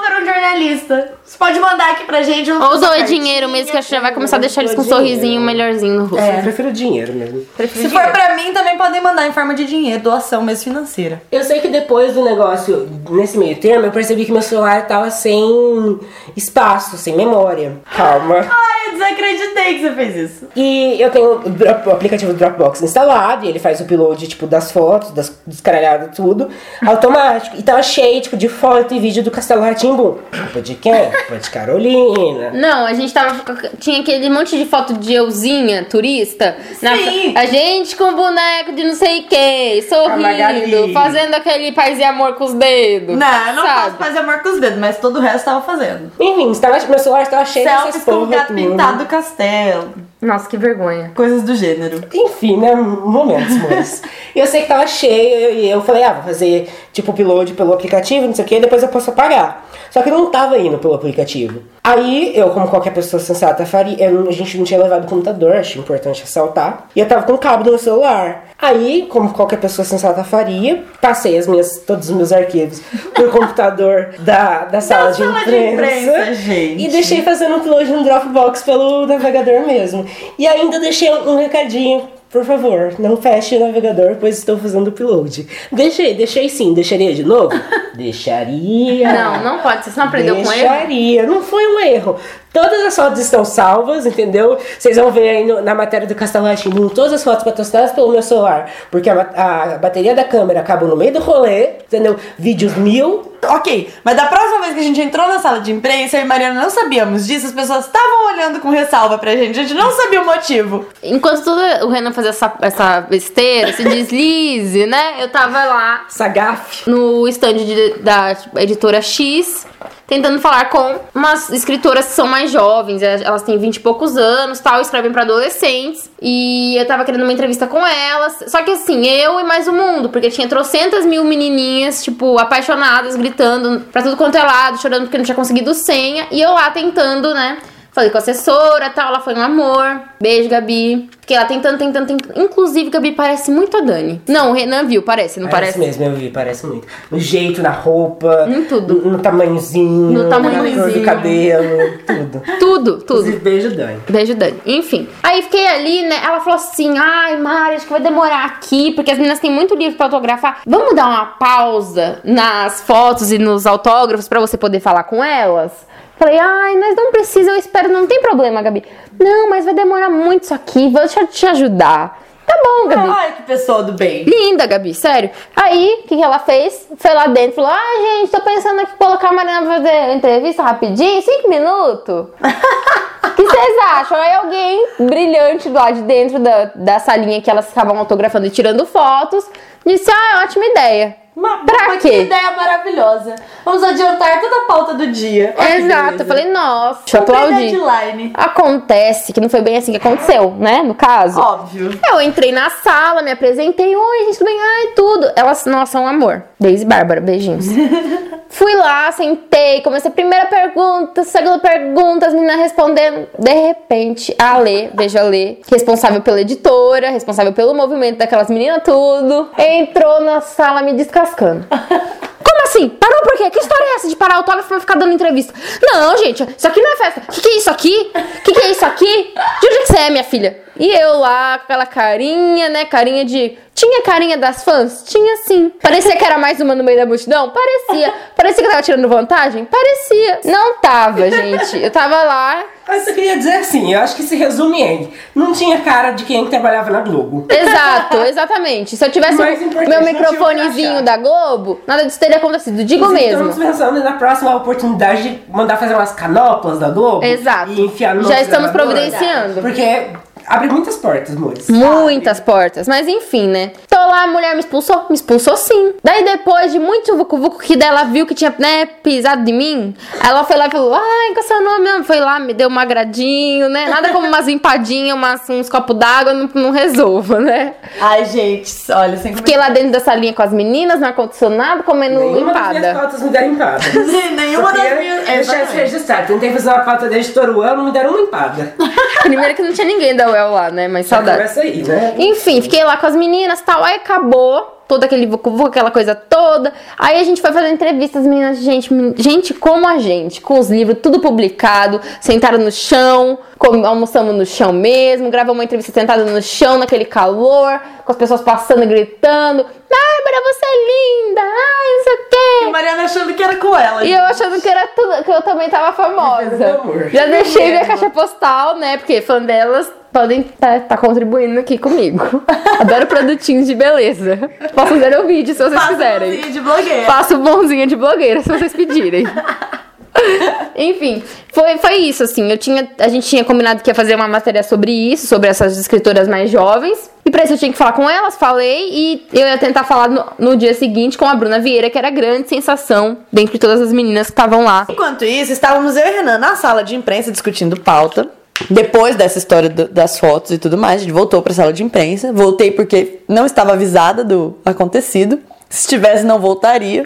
para 0.45 0.55
jornalista. 0.55 1.13
Você 1.25 1.37
pode 1.37 1.59
mandar 1.59 1.91
aqui 1.91 2.05
pra 2.05 2.21
gente. 2.21 2.51
Ou 2.51 2.79
doe 2.79 3.03
dinheiro 3.03 3.49
mesmo, 3.49 3.71
que 3.71 3.77
acho 3.77 3.87
que 3.89 3.95
já 3.95 4.01
vai 4.01 4.13
começar 4.13 4.35
a 4.35 4.39
deixar 4.39 4.61
eles 4.61 4.75
com 4.75 4.81
um 4.81 4.85
sorrisinho 4.85 5.41
melhorzinho 5.41 5.95
no 5.95 6.05
rosto. 6.05 6.23
Eu 6.23 6.41
prefiro 6.43 6.71
dinheiro 6.71 7.13
mesmo. 7.13 7.45
Se 7.57 7.89
for 7.89 8.07
pra 8.11 8.35
mim, 8.35 8.53
também 8.53 8.77
podem 8.77 9.01
mandar 9.01 9.27
em 9.27 9.31
forma 9.31 9.55
de 9.55 9.65
dinheiro, 9.65 10.03
doação 10.03 10.43
mesmo 10.43 10.65
financeira. 10.65 11.21
Eu 11.31 11.43
sei 11.43 11.59
que 11.59 11.67
depois 11.67 12.13
do 12.13 12.23
negócio, 12.23 12.87
nesse 13.09 13.37
meio 13.37 13.55
termo, 13.57 13.85
eu 13.85 13.91
percebi 13.91 14.25
que 14.25 14.31
meu 14.31 14.41
celular 14.41 14.85
tava 14.87 15.09
sem 15.09 15.99
espaço, 16.35 16.97
sem 16.97 17.15
memória. 17.15 17.77
Calma. 17.95 18.35
Ai, 18.37 18.84
desacreditei 18.95 19.75
que 19.75 19.81
você 19.81 19.91
fez 19.91 20.15
isso. 20.15 20.47
E 20.55 20.99
eu 21.01 21.09
tenho 21.11 21.33
o, 21.35 21.49
Drop- 21.49 21.87
o 21.87 21.91
aplicativo 21.91 22.33
Dropbox 22.33 22.81
instalado, 22.81 23.45
e 23.45 23.49
ele 23.49 23.59
faz 23.59 23.79
o 23.79 23.83
upload, 23.83 24.27
tipo, 24.27 24.47
das 24.47 24.71
fotos, 24.71 25.11
das 25.11 25.37
descaralhado, 25.45 26.11
tudo, 26.15 26.49
automático. 26.85 27.55
E 27.57 27.63
tava 27.63 27.81
cheio, 27.83 28.21
tipo, 28.21 28.35
de 28.37 28.49
foto 28.49 28.93
e 28.93 28.99
vídeo 28.99 29.23
do 29.23 29.31
Castelo 29.31 29.61
Ratimbum. 29.61 30.15
Culpa 30.31 30.61
de 30.61 30.75
quem? 30.75 30.93
Culpa 31.11 31.37
de 31.37 31.49
Carolina. 31.49 32.51
Não, 32.51 32.85
a 32.85 32.93
gente 32.93 33.13
tava. 33.13 33.35
Tinha 33.79 34.01
aquele 34.01 34.29
monte 34.29 34.57
de 34.57 34.65
foto 34.65 34.93
de 34.93 35.13
euzinha, 35.13 35.85
turista. 35.85 36.55
na 36.81 36.95
Sim. 36.95 37.31
fra- 37.33 37.41
a 37.41 37.45
gente 37.45 37.95
com 37.95 38.13
boneco 38.15 38.73
de 38.73 38.83
não 38.83 38.95
sei 38.95 39.23
quem, 39.23 39.81
sorrindo, 39.83 40.93
fazendo 40.93 41.33
aquele 41.35 41.71
paz 41.71 41.99
e 41.99 42.03
amor 42.03 42.33
com 42.35 42.45
os 42.45 42.53
dedos. 42.53 43.17
Não, 43.17 43.47
eu 43.49 43.53
não 43.55 43.63
sabe? 43.63 43.81
posso 43.97 43.97
fazer 43.97 44.19
amor 44.19 44.39
com 44.41 44.49
os 44.49 44.59
dedos, 44.59 44.79
mas 44.79 44.97
todo 44.97 45.17
o 45.17 45.19
resto 45.19 45.45
tava 45.45 45.61
fazendo. 45.61 46.11
Enfim, 46.19 46.51
estava, 46.51 46.77
meu 46.87 46.99
celular 46.99 47.21
estava 47.23 47.45
cheio 47.45 47.67
Selfies 47.67 47.85
dessas 47.85 48.03
com 48.03 48.11
o 48.11 48.19
porra 48.27 48.37
gato 48.37 48.53
do 48.93 49.05
castelo. 49.05 49.93
Nossa, 50.25 50.49
que 50.49 50.57
vergonha. 50.57 51.11
Coisas 51.15 51.43
do 51.43 51.55
gênero. 51.55 52.01
Enfim, 52.13 52.57
né? 52.57 52.73
Momentos, 52.75 53.55
mas. 53.69 54.01
E 54.35 54.39
eu 54.39 54.47
sei 54.47 54.63
que 54.63 54.67
tava 54.67 54.87
cheio 54.87 55.51
e 55.51 55.69
eu 55.69 55.81
falei, 55.81 56.03
ah, 56.03 56.13
vou 56.13 56.23
fazer 56.23 56.69
tipo 56.91 57.11
upload 57.11 57.53
pelo 57.53 57.73
aplicativo, 57.73 58.25
não 58.25 58.33
sei 58.33 58.43
o 58.45 58.47
que, 58.47 58.59
depois 58.59 58.81
eu 58.81 58.89
posso 58.89 59.09
apagar. 59.11 59.65
Só 59.91 60.01
que 60.01 60.09
não 60.09 60.29
tava 60.31 60.57
indo 60.57 60.77
pelo 60.77 60.93
aplicativo. 60.93 61.61
Aí 61.83 62.35
eu, 62.35 62.49
como 62.49 62.67
qualquer 62.67 62.91
pessoa 62.93 63.19
sensata 63.21 63.65
faria, 63.65 64.09
não- 64.09 64.27
a 64.27 64.31
gente 64.31 64.57
não 64.57 64.65
tinha 64.65 64.81
levado 64.81 65.07
computador, 65.07 65.55
acho 65.55 65.77
importante 65.79 66.21
ressaltar. 66.21 66.87
E 66.95 66.99
eu 66.99 67.05
tava 67.07 67.23
com 67.23 67.33
o 67.33 67.37
cabo 67.37 67.63
do 67.63 67.69
meu 67.69 67.79
celular. 67.79 68.45
Aí, 68.57 69.07
como 69.09 69.31
qualquer 69.31 69.59
pessoa 69.59 69.85
sensata 69.85 70.23
faria, 70.23 70.83
passei 71.01 71.37
as 71.37 71.45
minhas, 71.47 71.77
todos 71.85 72.09
os 72.09 72.15
meus 72.15 72.31
arquivos 72.31 72.81
pro 73.13 73.29
computador 73.29 74.15
da, 74.19 74.65
da 74.65 74.81
sala, 74.81 75.11
de, 75.11 75.17
sala 75.17 75.43
de 75.45 75.55
imprensa, 75.55 76.01
imprensa, 76.11 76.33
gente. 76.33 76.83
E 76.85 76.87
deixei 76.89 77.21
fazendo 77.21 77.57
upload 77.57 77.91
no 77.91 78.03
Dropbox 78.03 78.63
pelo 78.63 79.05
navegador 79.05 79.65
mesmo. 79.67 80.05
E 80.37 80.47
ainda 80.47 80.79
deixei 80.79 81.11
um 81.11 81.37
recadinho. 81.37 82.09
Por 82.29 82.43
favor, 82.43 82.95
não 82.99 83.15
feche 83.15 83.55
o 83.55 83.59
navegador, 83.61 84.17
pois 84.19 84.37
estou 84.37 84.57
fazendo 84.57 84.89
upload. 84.89 85.47
Deixei, 85.71 86.13
deixei 86.15 86.49
sim. 86.49 86.73
Deixaria 86.73 87.13
de 87.13 87.23
novo? 87.23 87.51
Deixaria. 87.95 89.13
Não, 89.13 89.43
não 89.43 89.59
pode. 89.59 89.85
Você 89.85 89.97
não 89.97 90.07
aprendeu 90.07 90.35
com 90.35 90.41
erro? 90.41 90.51
Deixaria. 90.51 91.25
Não 91.25 91.41
foi 91.41 91.65
um 91.65 91.79
erro. 91.79 92.19
Todas 92.55 92.85
as 92.85 92.95
fotos 92.95 93.19
estão 93.19 93.43
salvas, 93.43 94.05
entendeu? 94.05 94.57
Vocês 94.79 94.95
vão 94.95 95.11
ver 95.11 95.29
aí 95.29 95.45
no- 95.45 95.61
na 95.61 95.75
matéria 95.75 96.07
do 96.07 96.15
Castelo 96.15 96.45
todas 96.89 97.11
as 97.11 97.23
fotos 97.23 97.43
patrocinadas 97.43 97.91
pelo 97.91 98.09
meu 98.11 98.21
celular. 98.21 98.69
Porque 98.89 99.09
a, 99.09 99.73
a 99.73 99.77
bateria 99.77 100.15
da 100.15 100.23
câmera 100.23 100.61
acabou 100.61 100.87
no 100.87 100.95
meio 100.95 101.11
do 101.11 101.19
rolê, 101.19 101.71
entendeu? 101.85 102.15
Vídeos 102.39 102.75
mil. 102.77 103.33
Ok, 103.47 103.93
mas 104.03 104.15
da 104.15 104.25
próxima 104.25 104.61
vez 104.61 104.73
que 104.73 104.79
a 104.79 104.83
gente 104.83 105.01
entrou 105.01 105.27
na 105.27 105.37
sala 105.37 105.59
de 105.59 105.71
imprensa, 105.71 106.17
eu 106.17 106.21
e 106.21 106.25
Mariana 106.25 106.59
não 106.59 106.69
sabíamos 106.69 107.27
disso, 107.27 107.45
as 107.45 107.51
pessoas 107.51 107.85
estavam 107.85 108.33
olhando 108.33 108.59
com 108.59 108.69
ressalva 108.69 109.19
pra 109.19 109.35
gente, 109.35 109.59
a 109.59 109.63
gente 109.63 109.75
não 109.75 109.91
sabia 109.91 110.21
o 110.21 110.25
motivo. 110.25 110.85
Enquanto 111.03 111.43
todo 111.43 111.61
o 111.85 111.89
Renan 111.89 112.11
fazia 112.11 112.31
essa, 112.31 112.51
essa 112.61 113.01
besteira, 113.01 113.69
esse 113.69 113.83
deslize, 113.83 114.87
né? 114.87 115.21
Eu 115.23 115.29
tava 115.29 115.63
lá 115.63 116.05
Sagaf. 116.09 116.89
no 116.89 117.27
stand 117.27 117.53
de- 117.53 117.93
da 117.99 118.35
editora 118.57 118.99
X, 119.01 119.67
tentando 120.07 120.39
falar 120.39 120.69
com 120.69 120.99
umas 121.13 121.51
escritoras 121.51 122.05
que 122.05 122.11
são 122.13 122.27
mais 122.27 122.51
jovens, 122.51 123.01
elas 123.01 123.21
elas 123.21 123.43
têm 123.43 123.57
20 123.57 123.75
e 123.75 123.79
poucos 123.81 124.15
anos, 124.15 124.59
tal, 124.59 124.81
escrevem 124.81 125.11
pra 125.11 125.23
adolescentes, 125.23 126.09
e 126.21 126.77
eu 126.77 126.85
tava 126.85 127.03
querendo 127.03 127.23
uma 127.23 127.33
entrevista 127.33 127.67
com 127.67 127.85
elas, 127.85 128.45
só 128.47 128.61
que 128.63 128.71
assim, 128.71 129.05
eu 129.05 129.39
e 129.39 129.43
mais 129.43 129.67
o 129.67 129.73
mundo, 129.73 130.09
porque 130.09 130.29
tinha 130.29 130.47
trocentas 130.47 131.05
mil 131.05 131.23
menininhas, 131.23 132.03
tipo, 132.03 132.37
apaixonadas, 132.37 133.15
gritando 133.15 133.81
pra 133.91 134.01
tudo 134.01 134.15
quanto 134.15 134.37
é 134.37 134.43
lado, 134.43 134.81
chorando 134.81 135.03
porque 135.03 135.17
não 135.17 135.25
tinha 135.25 135.35
conseguido 135.35 135.73
senha, 135.73 136.27
e 136.31 136.41
eu 136.41 136.51
lá 136.53 136.71
tentando, 136.71 137.33
né, 137.33 137.57
Falei 137.95 138.09
com 138.09 138.17
a 138.17 138.19
assessora 138.19 138.89
tal, 138.89 139.07
ela 139.07 139.21
foi 139.21 139.33
um 139.35 139.41
amor. 139.41 140.01
Beijo, 140.19 140.49
Gabi. 140.49 141.09
Fiquei 141.25 141.39
lá 141.39 141.45
tentando, 141.45 141.79
tentando, 141.79 142.05
tentando. 142.05 142.39
Inclusive, 142.39 142.91
Gabi 142.91 143.11
parece 143.13 143.49
muito 143.49 143.75
a 143.75 143.81
Dani. 143.81 144.21
Não, 144.27 144.51
o 144.51 144.53
Renan 144.53 144.85
viu, 144.85 145.01
parece, 145.01 145.39
não 145.39 145.49
Parece, 145.49 145.79
parece? 145.79 145.97
mesmo, 145.99 146.13
eu 146.13 146.19
vi, 146.19 146.29
parece 146.29 146.67
muito. 146.67 146.87
No 147.09 147.19
jeito, 147.19 147.63
na 147.63 147.71
roupa. 147.71 148.45
Em 148.47 148.63
tudo. 148.65 149.01
No, 149.01 149.13
no 149.13 149.17
tamanhozinho. 149.19 150.11
No 150.11 150.29
tamanhozinho. 150.29 150.93
do 150.93 151.01
cabelo. 151.03 151.97
Tudo. 152.05 152.43
Tudo, 152.59 152.97
tudo. 152.99 153.19
Inclusive, 153.21 153.37
beijo, 153.39 153.75
Dani. 153.75 153.99
Beijo, 154.07 154.35
Dani. 154.35 154.61
Enfim. 154.67 155.09
Aí 155.23 155.41
fiquei 155.41 155.65
ali, 155.65 156.03
né? 156.03 156.17
Ela 156.23 156.41
falou 156.41 156.57
assim: 156.59 156.95
ai, 156.95 157.37
Mari, 157.37 157.77
acho 157.77 157.85
que 157.85 157.91
vai 157.91 158.01
demorar 158.01 158.45
aqui, 158.45 158.91
porque 158.91 159.09
as 159.09 159.17
meninas 159.17 159.39
têm 159.39 159.49
muito 159.51 159.73
livro 159.73 159.97
pra 159.97 160.05
autografar. 160.05 160.61
Vamos 160.67 160.93
dar 160.95 161.07
uma 161.07 161.25
pausa 161.25 162.19
nas 162.23 162.81
fotos 162.81 163.31
e 163.31 163.39
nos 163.39 163.65
autógrafos 163.65 164.27
pra 164.27 164.39
você 164.39 164.57
poder 164.57 164.79
falar 164.79 165.05
com 165.05 165.23
elas? 165.23 165.71
Falei, 166.17 166.37
ai, 166.39 166.77
mas 166.77 166.95
não 166.95 167.11
precisa, 167.11 167.51
eu 167.51 167.57
espero, 167.57 167.89
não 167.89 168.07
tem 168.07 168.21
problema, 168.21 168.61
Gabi. 168.61 168.83
Não, 169.19 169.49
mas 169.49 169.65
vai 169.65 169.73
demorar 169.73 170.09
muito 170.09 170.43
isso 170.43 170.53
aqui, 170.53 170.89
vou 170.89 171.05
te, 171.05 171.14
te 171.25 171.45
ajudar. 171.45 172.25
Tá 172.45 172.55
bom, 172.63 172.87
Gabi. 172.87 173.09
Ai, 173.09 173.31
que 173.33 173.43
pessoa 173.43 173.83
do 173.83 173.93
bem. 173.93 174.23
Linda, 174.23 174.67
Gabi, 174.67 174.93
sério. 174.93 175.31
Aí, 175.55 176.01
o 176.03 176.07
que, 176.07 176.15
que 176.15 176.21
ela 176.23 176.39
fez? 176.39 176.87
Foi 176.97 177.13
lá 177.13 177.27
dentro 177.27 177.55
falou: 177.55 177.71
Ah, 177.71 178.01
gente, 178.01 178.31
tô 178.31 178.41
pensando 178.41 178.81
aqui 178.81 178.95
colocar 178.97 179.29
a 179.29 179.33
Mariana 179.33 179.65
pra 179.65 179.75
fazer 179.77 180.13
entrevista 180.13 180.61
rapidinho, 180.61 181.21
cinco 181.21 181.49
minutos. 181.49 182.27
O 183.25 183.35
que 183.35 183.43
vocês 183.43 183.77
acham? 183.91 184.17
Aí 184.17 184.33
alguém 184.35 184.87
brilhante 184.97 185.67
lá 185.67 185.91
de 185.91 186.03
dentro 186.03 186.39
da, 186.39 186.71
da 186.73 186.99
salinha 186.99 187.41
que 187.41 187.49
elas 187.49 187.67
ficavam 187.67 187.97
autografando 187.99 188.45
e 188.45 188.49
tirando 188.49 188.85
fotos 188.85 189.45
disse: 189.85 190.09
Ah, 190.09 190.43
ótima 190.45 190.65
ideia. 190.65 191.17
Uma, 191.35 191.65
Pra 191.65 191.87
uma 191.87 191.97
quê? 191.97 192.09
que 192.09 192.21
ideia 192.21 192.51
maravilhosa. 192.55 193.35
Vamos 193.65 193.83
adiantar 193.83 194.39
toda 194.39 194.55
a 194.55 194.61
pauta 194.67 194.93
do 194.93 195.07
dia. 195.07 195.53
Olha 195.57 195.77
Exato. 195.79 196.21
Eu 196.21 196.25
falei, 196.25 196.45
nossa, 196.49 197.01
deixa 197.05 197.17
eu 197.17 197.21
aplaudir. 197.21 197.71
deadline. 197.71 198.31
Acontece 198.33 199.33
que 199.33 199.41
não 199.41 199.49
foi 199.49 199.61
bem 199.61 199.75
assim 199.77 199.91
que 199.91 199.97
aconteceu, 199.97 200.51
né? 200.57 200.81
No 200.81 200.95
caso. 200.95 201.39
Óbvio. 201.39 201.99
Eu 202.09 202.21
entrei 202.21 202.51
na 202.51 202.69
sala, 202.69 203.21
me 203.21 203.31
apresentei, 203.31 203.95
oi, 203.95 204.25
gente, 204.25 204.37
tudo 204.37 204.47
bem? 204.47 204.57
Ai, 204.61 204.87
tudo. 204.95 205.31
Elas, 205.35 205.65
nossa, 205.65 205.99
um 205.99 206.07
amor. 206.07 206.43
Deise 206.59 206.83
e 206.83 206.87
Bárbara, 206.87 207.19
beijinhos. 207.19 207.65
Fui 208.47 208.73
lá, 208.73 209.11
sentei, 209.11 209.81
comecei 209.81 210.09
a 210.09 210.13
primeira 210.13 210.45
pergunta, 210.45 211.25
segunda 211.25 211.59
pergunta, 211.59 212.27
as 212.27 212.33
meninas 212.33 212.55
respondendo. 212.57 213.27
De 213.37 213.51
repente, 213.51 214.33
a 214.39 214.57
Lê, 214.57 214.89
veja 214.93 215.19
a 215.19 215.23
Lê, 215.23 215.57
responsável 215.69 216.21
pela 216.21 216.39
editora, 216.39 217.09
responsável 217.09 217.51
pelo 217.51 217.73
movimento 217.73 218.19
daquelas 218.19 218.47
meninas 218.49 218.81
tudo, 218.85 219.49
entrou 219.57 220.21
na 220.21 220.39
sala 220.39 220.81
me 220.83 220.93
descascando. 221.25 221.67
Como 221.67 222.63
assim? 222.63 222.89
Parou 222.89 223.21
por 223.23 223.35
quê? 223.37 223.49
Que 223.49 223.59
história 223.59 223.83
é 223.83 223.95
essa 223.95 224.07
de 224.07 224.15
parar 224.15 224.35
autógrafo 224.35 224.67
pra 224.67 224.79
ficar 224.79 224.95
dando 224.95 225.13
entrevista? 225.13 225.53
Não, 225.81 226.17
gente, 226.17 226.43
isso 226.57 226.67
aqui 226.67 226.81
não 226.81 226.93
é 226.93 226.95
festa. 226.97 227.21
O 227.27 227.31
que, 227.31 227.41
que 227.41 227.49
é 227.49 227.57
isso 227.57 227.69
aqui? 227.69 228.11
O 228.15 228.41
que, 228.43 228.53
que 228.53 228.61
é 228.61 228.71
isso 228.71 228.85
aqui? 228.85 229.33
De 229.61 229.67
onde 229.67 229.75
é 229.75 229.81
que 229.81 229.87
você 229.87 229.97
é, 229.97 230.09
minha 230.09 230.23
filha? 230.23 230.63
E 230.77 230.89
eu 230.89 231.19
lá, 231.19 231.57
com 231.57 231.63
aquela 231.63 231.85
carinha, 231.85 232.69
né? 232.69 232.85
Carinha 232.85 233.23
de. 233.23 233.57
Tinha 233.73 234.01
carinha 234.03 234.37
das 234.37 234.63
fãs? 234.63 235.03
Tinha 235.05 235.37
sim. 235.37 235.69
Parecia 235.81 236.15
que 236.15 236.23
era 236.23 236.37
mais 236.37 236.61
uma 236.61 236.73
no 236.75 236.83
meio 236.83 236.97
da 236.97 237.05
multidão? 237.05 237.49
Parecia. 237.49 238.13
Parecia 238.35 238.63
que 238.63 238.67
eu 238.67 238.71
tava 238.71 238.83
tirando 238.83 239.07
vantagem? 239.09 239.65
Parecia. 239.65 240.39
Não 240.45 240.75
tava, 240.79 241.29
gente. 241.29 241.83
Eu 241.83 241.91
tava 241.91 242.23
lá. 242.23 242.63
Mas 242.87 243.07
eu 243.07 243.13
queria 243.13 243.37
dizer 243.37 243.55
assim, 243.55 243.93
eu 243.93 243.99
acho 243.99 244.15
que 244.15 244.23
se 244.23 244.35
resume 244.35 244.81
em. 244.81 245.13
Não 245.33 245.51
tinha 245.51 245.81
cara 245.81 246.11
de 246.11 246.23
quem 246.23 246.45
trabalhava 246.47 246.89
na 246.89 247.01
Globo. 247.01 247.47
Exato, 247.49 248.17
exatamente. 248.17 248.95
Se 248.95 249.03
eu 249.03 249.11
tivesse 249.11 249.41
o 249.41 249.89
meu 249.89 250.01
microfonezinho 250.03 251.01
da 251.01 251.17
Globo, 251.17 251.81
nada 251.85 252.05
disso 252.05 252.19
teria 252.19 252.37
acontecido. 252.37 252.83
Digo 252.83 253.09
mesmo. 253.09 253.49
Estamos 253.49 253.57
pensando 253.57 254.03
na 254.03 254.13
próxima 254.13 254.55
oportunidade 254.55 255.23
de 255.23 255.51
mandar 255.51 255.77
fazer 255.77 255.95
umas 255.95 256.11
canoplas 256.13 256.79
da 256.79 256.89
Globo. 256.89 257.25
Exato. 257.25 257.71
E 257.71 257.81
enfiar 257.81 258.15
no 258.15 258.23
Já 258.23 258.41
estamos 258.41 258.71
providenciando. 258.71 259.61
Porque 259.61 260.11
abre 260.47 260.69
muitas 260.69 260.97
portas, 260.97 261.35
amores. 261.35 261.69
Muitas 261.69 262.39
portas, 262.39 262.87
mas 262.87 263.07
enfim, 263.07 263.47
né? 263.47 263.71
Tô 263.89 263.97
lá, 263.97 264.23
a 264.23 264.27
mulher 264.27 264.53
me 264.53 264.59
expulsou, 264.59 265.05
me 265.09 265.15
expulsou 265.15 265.57
sim. 265.57 265.93
Daí 266.03 266.23
depois 266.23 266.71
de 266.71 266.79
muito 266.79 267.15
vucu-vucu 267.15 267.59
que 267.59 267.75
dela 267.75 268.05
viu 268.05 268.25
que 268.25 268.33
tinha, 268.33 268.53
né, 268.57 268.85
pisado 268.85 269.43
de 269.43 269.51
mim, 269.51 269.95
ela 270.25 270.43
foi 270.43 270.57
lá 270.57 270.67
e 270.67 270.71
falou, 270.71 270.93
ai, 270.93 271.33
é 271.35 271.41
seu 271.41 271.61
nome 271.61 271.81
mesmo? 271.81 272.03
Foi 272.03 272.19
lá, 272.19 272.39
me 272.39 272.53
deu 272.53 272.69
um 272.69 272.79
agradinho, 272.79 273.69
né? 273.69 273.87
Nada 273.87 274.09
como 274.09 274.27
umas 274.27 274.47
empadinhas, 274.49 275.15
umas, 275.15 275.49
uns 275.49 275.69
copos 275.69 275.97
d'água, 275.97 276.33
não, 276.33 276.49
não 276.53 276.71
resolva, 276.71 277.39
né? 277.39 277.73
Ai, 277.99 278.25
gente, 278.25 278.71
olha, 278.91 279.17
sem 279.17 279.35
Fiquei 279.35 279.57
lá 279.57 279.69
dentro 279.69 279.91
da 279.91 279.99
salinha 279.99 280.33
com 280.33 280.41
as 280.41 280.51
meninas, 280.51 280.99
no 280.99 281.05
ar-condicionado, 281.05 281.83
comendo 281.83 282.19
Nenhuma 282.19 282.53
das 282.53 282.69
minhas 282.69 282.97
pautas 282.97 283.21
me 283.21 283.29
deram 283.29 283.47
empada. 283.47 283.79
Nenhuma 284.35 284.73
das 284.73 284.97
minhas. 284.97 285.29
isso 285.29 285.33
Exatamente. 285.33 285.75
registrado. 285.75 286.27
Tentei 286.27 286.51
fazer 286.51 286.69
uma 286.69 286.95
da 286.95 287.17
editora 287.17 287.51
UEL, 287.51 287.77
não 287.77 287.85
me 287.85 287.91
deram 287.91 288.11
uma 288.11 288.21
empada. 288.21 288.73
Primeiro 289.21 289.55
que 289.55 289.61
não 289.61 289.73
tinha 289.73 289.87
ninguém 289.87 290.15
da 290.15 290.29
UEL 290.35 290.51
lá, 290.51 290.69
né? 290.69 290.87
Mas 290.87 291.07
saudade. 291.07 291.59
Aí, 291.59 291.83
né? 291.83 292.15
Enfim, 292.17 292.61
fiquei 292.61 292.83
lá 292.83 292.97
com 292.97 293.07
as 293.07 293.15
meninas 293.15 293.61
tal. 293.61 293.83
Aí 293.83 293.95
acabou 293.95 294.75
todo 294.87 295.03
aquele 295.03 295.25
vucu 295.25 295.65
aquela 295.65 295.91
coisa 295.91 296.15
toda. 296.15 296.73
Aí 296.97 297.19
a 297.19 297.23
gente 297.23 297.41
foi 297.41 297.51
fazer 297.51 297.69
entrevistas, 297.69 298.21
as 298.21 298.27
meninas, 298.27 298.57
gente, 298.59 298.89
gente 299.17 299.53
como 299.53 299.87
a 299.87 299.97
gente, 299.97 300.41
com 300.41 300.59
os 300.59 300.69
livros 300.69 300.99
tudo 301.01 301.19
publicado, 301.19 301.99
sentaram 302.21 302.59
no 302.59 302.71
chão, 302.71 303.37
almoçamos 303.85 304.35
no 304.35 304.45
chão 304.45 304.71
mesmo, 304.71 305.29
gravamos 305.29 305.57
uma 305.57 305.63
entrevista 305.63 305.91
sentada 305.91 306.23
no 306.23 306.41
chão, 306.41 306.77
naquele 306.77 307.05
calor, 307.05 307.79
com 308.03 308.11
as 308.11 308.17
pessoas 308.17 308.41
passando 308.41 308.83
e 308.83 308.85
gritando. 308.85 309.63
Bárbara, 309.63 310.43
você 310.43 310.65
é 310.65 311.29
linda! 311.29 311.41
Ai, 311.41 311.97
não 311.97 312.03
sei 312.03 312.13
o 312.13 312.17
E 312.17 312.65
quê. 312.65 312.71
Mariana 312.71 313.03
achando 313.03 313.33
que 313.33 313.43
era 313.43 313.55
com 313.55 313.75
ela. 313.75 314.03
E 314.03 314.13
eu 314.13 314.23
achando 314.23 314.61
que 314.61 314.67
era 314.67 314.87
tudo, 314.87 315.23
que 315.23 315.31
eu 315.31 315.41
também 315.41 315.69
tava 315.69 315.93
famosa. 315.93 316.81
Já 317.11 317.25
deixei 317.25 317.71
minha 317.71 317.85
caixa 317.85 318.09
postal, 318.09 318.77
né? 318.77 318.97
Porque 318.97 319.21
fã 319.21 319.41
delas 319.41 319.91
podem 320.15 320.39
estar 320.39 320.79
tá, 320.79 320.95
contribuindo 320.95 321.59
aqui 321.59 321.77
comigo. 321.77 322.41
Adoro 322.79 323.05
produtinhos 323.05 323.67
de 323.67 323.75
beleza. 323.75 324.49
Posso 324.73 324.93
fazer 324.93 325.19
um 325.19 325.27
vídeo 325.27 325.53
se 325.53 325.61
vocês 325.61 325.73
Faça 325.73 325.89
quiserem. 325.89 326.29
mãozinha 326.29 326.51
de 326.53 326.61
blogueira. 326.61 327.05
Faço 327.05 327.37
bonzinha 327.37 327.87
de 327.87 327.95
blogueira 327.97 328.41
se 328.41 328.47
vocês 328.47 328.71
pedirem. 328.71 329.25
Enfim, 330.73 331.21
foi, 331.51 331.77
foi 331.79 331.95
isso, 331.95 332.23
assim. 332.23 332.49
Eu 332.49 332.57
tinha, 332.57 332.87
a 332.97 333.09
gente 333.09 333.27
tinha 333.27 333.43
combinado 333.43 333.83
que 333.83 333.89
ia 333.89 333.93
fazer 333.93 334.15
uma 334.15 334.27
matéria 334.27 334.63
sobre 334.63 334.89
isso, 334.89 335.27
sobre 335.27 335.49
essas 335.49 335.77
escritoras 335.77 336.29
mais 336.29 336.49
jovens. 336.49 337.11
E 337.25 337.29
pra 337.29 337.43
isso 337.43 337.53
eu 337.53 337.57
tinha 337.57 337.71
que 337.71 337.77
falar 337.77 337.91
com 337.91 338.09
elas, 338.09 338.37
falei, 338.37 338.89
e 338.93 339.27
eu 339.33 339.45
ia 339.45 339.57
tentar 339.57 339.83
falar 339.83 340.07
no, 340.07 340.25
no 340.39 340.55
dia 340.55 340.73
seguinte 340.73 341.17
com 341.17 341.25
a 341.25 341.35
Bruna 341.35 341.59
Vieira, 341.59 341.89
que 341.89 341.97
era 341.97 342.07
a 342.07 342.11
grande 342.11 342.47
sensação 342.47 343.17
dentre 343.33 343.59
todas 343.59 343.81
as 343.81 343.91
meninas 343.91 344.27
que 344.27 344.31
estavam 344.31 344.63
lá. 344.63 344.87
Enquanto 344.89 345.25
isso, 345.25 345.51
estávamos 345.51 345.97
eu 345.97 346.07
e 346.07 346.11
Renan 346.11 346.37
na 346.37 346.55
sala 346.55 346.85
de 346.85 346.95
imprensa 346.95 347.33
discutindo 347.33 347.77
pauta. 347.77 348.29
Depois 348.69 349.15
dessa 349.15 349.37
história 349.37 349.69
do- 349.69 349.87
das 349.89 350.17
fotos 350.17 350.51
e 350.51 350.57
tudo 350.57 350.77
mais, 350.77 351.01
a 351.01 351.03
gente 351.03 351.13
voltou 351.13 351.41
pra 351.41 351.53
sala 351.53 351.73
de 351.73 351.83
imprensa. 351.83 352.31
Voltei 352.31 352.71
porque 352.71 353.19
não 353.27 353.45
estava 353.45 353.73
avisada 353.73 354.23
do 354.23 354.55
acontecido. 354.65 355.39
Se 355.69 355.87
tivesse, 355.87 356.23
não 356.23 356.39
voltaria. 356.39 357.03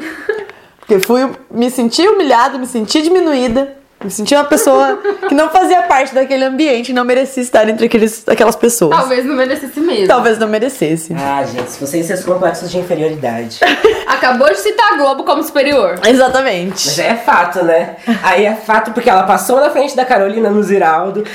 Porque 0.79 0.99
fui, 0.99 1.29
me 1.51 1.69
senti 1.69 2.07
humilhada, 2.07 2.57
me 2.57 2.65
senti 2.67 3.01
diminuída. 3.01 3.75
Me 4.01 4.09
senti 4.09 4.33
uma 4.33 4.45
pessoa 4.45 4.97
que 5.27 5.35
não 5.35 5.49
fazia 5.49 5.81
parte 5.81 6.15
daquele 6.15 6.45
ambiente, 6.45 6.93
não 6.93 7.03
merecia 7.03 7.43
estar 7.43 7.67
entre 7.67 7.85
aqueles, 7.87 8.23
aquelas 8.29 8.55
pessoas. 8.55 8.95
Talvez 8.95 9.25
não 9.25 9.35
merecesse 9.35 9.77
mesmo. 9.81 10.07
Talvez 10.07 10.37
não 10.37 10.47
merecesse. 10.47 11.13
Ah, 11.13 11.43
gente, 11.43 11.69
se 11.69 11.85
vocês 11.85 12.05
seus 12.05 12.23
complexos 12.23 12.71
de 12.71 12.77
inferioridade. 12.77 13.59
Acabou 14.07 14.47
de 14.47 14.57
citar 14.57 14.93
a 14.93 14.95
Globo 14.95 15.25
como 15.25 15.43
superior. 15.43 15.99
Exatamente. 16.07 16.87
Mas 16.87 16.99
é 16.99 17.15
fato, 17.15 17.63
né? 17.65 17.97
Aí 18.23 18.45
é 18.45 18.55
fato 18.55 18.91
porque 18.91 19.09
ela 19.09 19.23
passou 19.23 19.59
na 19.59 19.69
frente 19.69 19.95
da 19.97 20.05
Carolina 20.05 20.49
no 20.49 20.63
Ziraldo, 20.63 21.25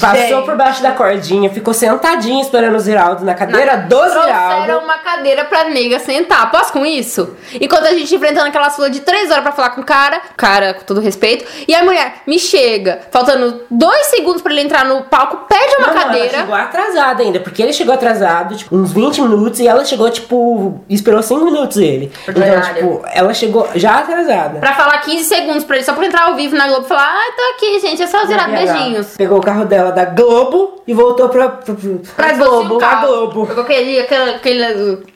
passou 0.00 0.42
por 0.42 0.56
baixo 0.56 0.82
da 0.82 0.90
cordinha, 0.90 1.48
ficou 1.50 1.72
sentadinha 1.72 2.42
esperando 2.42 2.74
o 2.74 2.80
Ziraldo 2.80 3.24
na 3.24 3.34
cadeira 3.34 3.76
do 3.76 3.88
Trouxeram 3.88 4.24
Ziraldo. 4.24 4.84
uma 4.84 4.98
cadeira 4.98 5.44
pra 5.44 5.68
nega 5.68 6.00
sentar. 6.00 6.50
Posso 6.50 6.72
com 6.72 6.84
isso? 6.84 7.36
Enquanto 7.60 7.86
a 7.86 7.94
gente 7.94 8.12
enfrentando 8.12 8.48
aquelas 8.48 8.74
filas 8.74 8.90
de 8.90 9.00
três 9.00 9.30
horas 9.30 9.44
pra 9.44 9.52
falar 9.52 9.70
com 9.70 9.80
o 9.80 9.84
cara, 9.84 10.20
cara, 10.36 10.74
com 10.74 10.84
todo 10.84 11.00
respeito, 11.00 11.44
e 11.68 11.74
a 11.74 11.84
mulher 11.84 11.99
me 12.26 12.38
chega, 12.38 13.00
faltando 13.10 13.62
dois 13.70 14.06
segundos 14.06 14.42
pra 14.42 14.52
ele 14.52 14.62
entrar 14.62 14.84
no 14.84 15.02
palco, 15.02 15.46
pede 15.48 15.76
uma 15.78 15.86
Não, 15.88 15.94
não, 15.94 16.00
ela 16.00 16.04
cadeira. 16.12 16.38
chegou 16.38 16.54
atrasada 16.54 17.22
ainda, 17.22 17.40
porque 17.40 17.62
ele 17.62 17.72
chegou 17.72 17.94
atrasado, 17.94 18.56
tipo, 18.56 18.74
uns 18.76 18.92
20 18.92 19.22
minutos, 19.22 19.60
e 19.60 19.66
ela 19.68 19.84
chegou, 19.84 20.10
tipo, 20.10 20.80
esperou 20.88 21.22
5 21.22 21.44
minutos 21.44 21.76
ele. 21.78 22.12
Então, 22.28 22.42
Verdade. 22.42 22.74
tipo, 22.74 23.02
ela 23.12 23.32
chegou 23.34 23.68
já 23.74 23.98
atrasada. 23.98 24.58
Pra 24.60 24.74
falar 24.74 24.98
15 24.98 25.24
segundos 25.24 25.64
pra 25.64 25.76
ele, 25.76 25.84
só 25.84 25.92
pra 25.92 26.06
entrar 26.06 26.24
ao 26.28 26.34
vivo 26.34 26.56
na 26.56 26.66
Globo 26.68 26.84
e 26.84 26.88
falar: 26.88 27.08
Ai, 27.12 27.32
tô 27.32 27.42
aqui, 27.56 27.80
gente, 27.80 28.02
é 28.02 28.06
só 28.06 28.20
ela 28.22 28.48
beijinhos. 28.48 29.16
Pegou 29.16 29.38
o 29.38 29.42
carro 29.42 29.64
dela 29.64 29.90
da 29.92 30.04
Globo 30.04 30.82
e 30.86 30.94
voltou 30.94 31.28
pra. 31.28 31.48
pra, 31.48 31.74
pra, 31.74 31.84
Pra 32.16 32.32
Globo. 32.34 32.50
Globo. 32.68 32.78
Pra 32.78 32.94
Globo. 32.96 33.46
Pegou 33.46 33.64
aquele, 33.64 34.00
aquele, 34.00 34.30
aquele, 34.30 34.64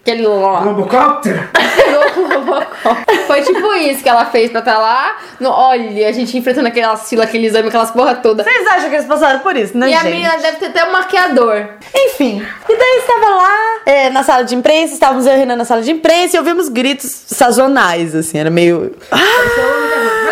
aquele. 0.03 0.25
Globocóptero? 0.25 1.49
Foi 3.27 3.43
tipo 3.43 3.73
isso 3.75 4.03
que 4.03 4.09
ela 4.09 4.27
fez 4.27 4.51
pra 4.51 4.61
estar 4.61 4.79
lá. 4.79 5.17
No, 5.41 5.51
olha, 5.51 6.09
a 6.09 6.13
gente 6.13 6.37
enfrentando 6.37 6.69
aquelas 6.81 7.09
filas, 7.09 7.27
aquele 7.27 7.47
exame, 7.47 7.69
aquelas 7.69 7.91
porra 7.91 8.15
toda. 8.17 8.43
Vocês 8.45 8.67
acham 8.69 8.89
que 8.89 8.97
eles 8.97 9.07
passaram 9.07 9.41
por 9.41 9.57
isso, 9.57 9.77
né, 9.77 9.91
E 9.91 9.95
a 9.95 10.01
gente? 10.01 10.13
menina 10.13 10.37
deve 10.39 10.57
ter 10.59 10.67
até 10.67 10.85
um 10.85 10.93
maquiador. 10.93 11.67
Enfim, 11.95 12.45
e 12.69 12.77
daí 12.77 12.99
estava 12.99 13.35
lá 13.35 13.57
é, 13.87 14.11
na 14.11 14.23
sala 14.23 14.45
de 14.45 14.55
imprensa, 14.55 14.95
estávamos 14.95 15.27
eu 15.27 15.33
e 15.33 15.35
a 15.35 15.39
Renan 15.39 15.57
na 15.57 15.65
sala 15.65 15.83
de 15.83 15.91
imprensa 15.91 16.37
e 16.37 16.39
ouvimos 16.39 16.69
gritos 16.69 17.11
sazonais, 17.27 18.15
assim, 18.15 18.39
era 18.39 18.51
meio. 18.51 18.95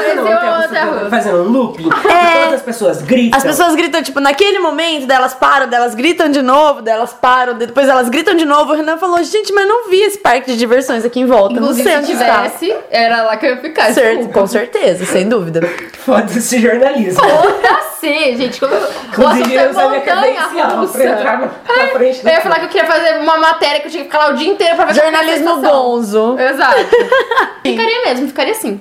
Fazendo 0.02 1.06
um, 1.06 1.10
fazendo 1.10 1.36
um 1.42 1.48
looping. 1.48 1.88
É. 2.08 2.42
Todas 2.42 2.54
as 2.54 2.62
pessoas 2.62 3.02
gritam. 3.02 3.38
As 3.38 3.44
pessoas 3.44 3.74
gritam, 3.74 4.02
tipo, 4.02 4.20
naquele 4.20 4.58
momento, 4.58 5.06
delas 5.06 5.34
param, 5.34 5.68
delas 5.68 5.94
gritam 5.94 6.30
de 6.30 6.42
novo, 6.42 6.82
delas 6.82 7.12
param, 7.12 7.54
depois 7.54 7.88
elas 7.88 8.08
gritam 8.08 8.34
de 8.34 8.44
novo. 8.44 8.72
O 8.72 8.76
Renan 8.76 8.96
falou, 8.98 9.22
gente, 9.22 9.52
mas 9.52 9.66
não 9.66 9.88
vi 9.88 10.00
esse 10.00 10.18
parque 10.18 10.52
de 10.52 10.58
diversões 10.58 11.04
aqui 11.04 11.20
em 11.20 11.26
volta. 11.26 11.54
Inclusive, 11.54 11.88
não 11.88 12.02
sei 12.02 12.06
se 12.06 12.12
onde 12.12 12.22
está. 12.22 12.42
tivesse, 12.42 12.76
era 12.90 13.22
lá 13.22 13.36
que 13.36 13.46
eu 13.46 13.50
ia 13.50 13.60
ficar. 13.60 13.92
Certo, 13.92 14.28
com 14.28 14.46
certeza, 14.46 15.04
sem 15.04 15.28
dúvida. 15.28 15.60
Foda-se 16.04 16.58
jornalismo. 16.60 17.22
Foda-se, 17.22 18.36
gente. 18.36 18.60
Como... 18.60 18.74
Inclusive, 18.74 19.54
eu 19.54 19.60
é 19.60 19.70
usar 19.70 19.88
minha 19.88 20.00
credencial 20.00 20.36
montanha 20.42 20.66
pra 20.66 20.76
russa. 20.76 21.04
entrar 21.04 21.38
na, 21.38 21.46
na 21.46 21.88
frente 21.88 22.20
Eu 22.24 22.30
ia 22.30 22.40
falar 22.40 22.58
que 22.58 22.64
eu 22.64 22.68
queria 22.68 22.86
fazer 22.86 23.18
uma 23.18 23.36
matéria 23.38 23.80
que 23.80 23.86
eu 23.86 23.90
tinha 23.90 24.04
que 24.04 24.10
ficar 24.10 24.26
lá 24.26 24.30
o 24.30 24.34
dia 24.34 24.48
inteiro 24.48 24.76
pra 24.76 24.86
ver 24.86 24.98
era 24.98 25.08
a 25.08 25.10
Jornalismo 25.10 25.60
gonzo. 25.60 26.36
Exato. 26.38 26.76
ficaria 27.62 28.02
mesmo, 28.04 28.28
ficaria 28.28 28.52
assim. 28.52 28.80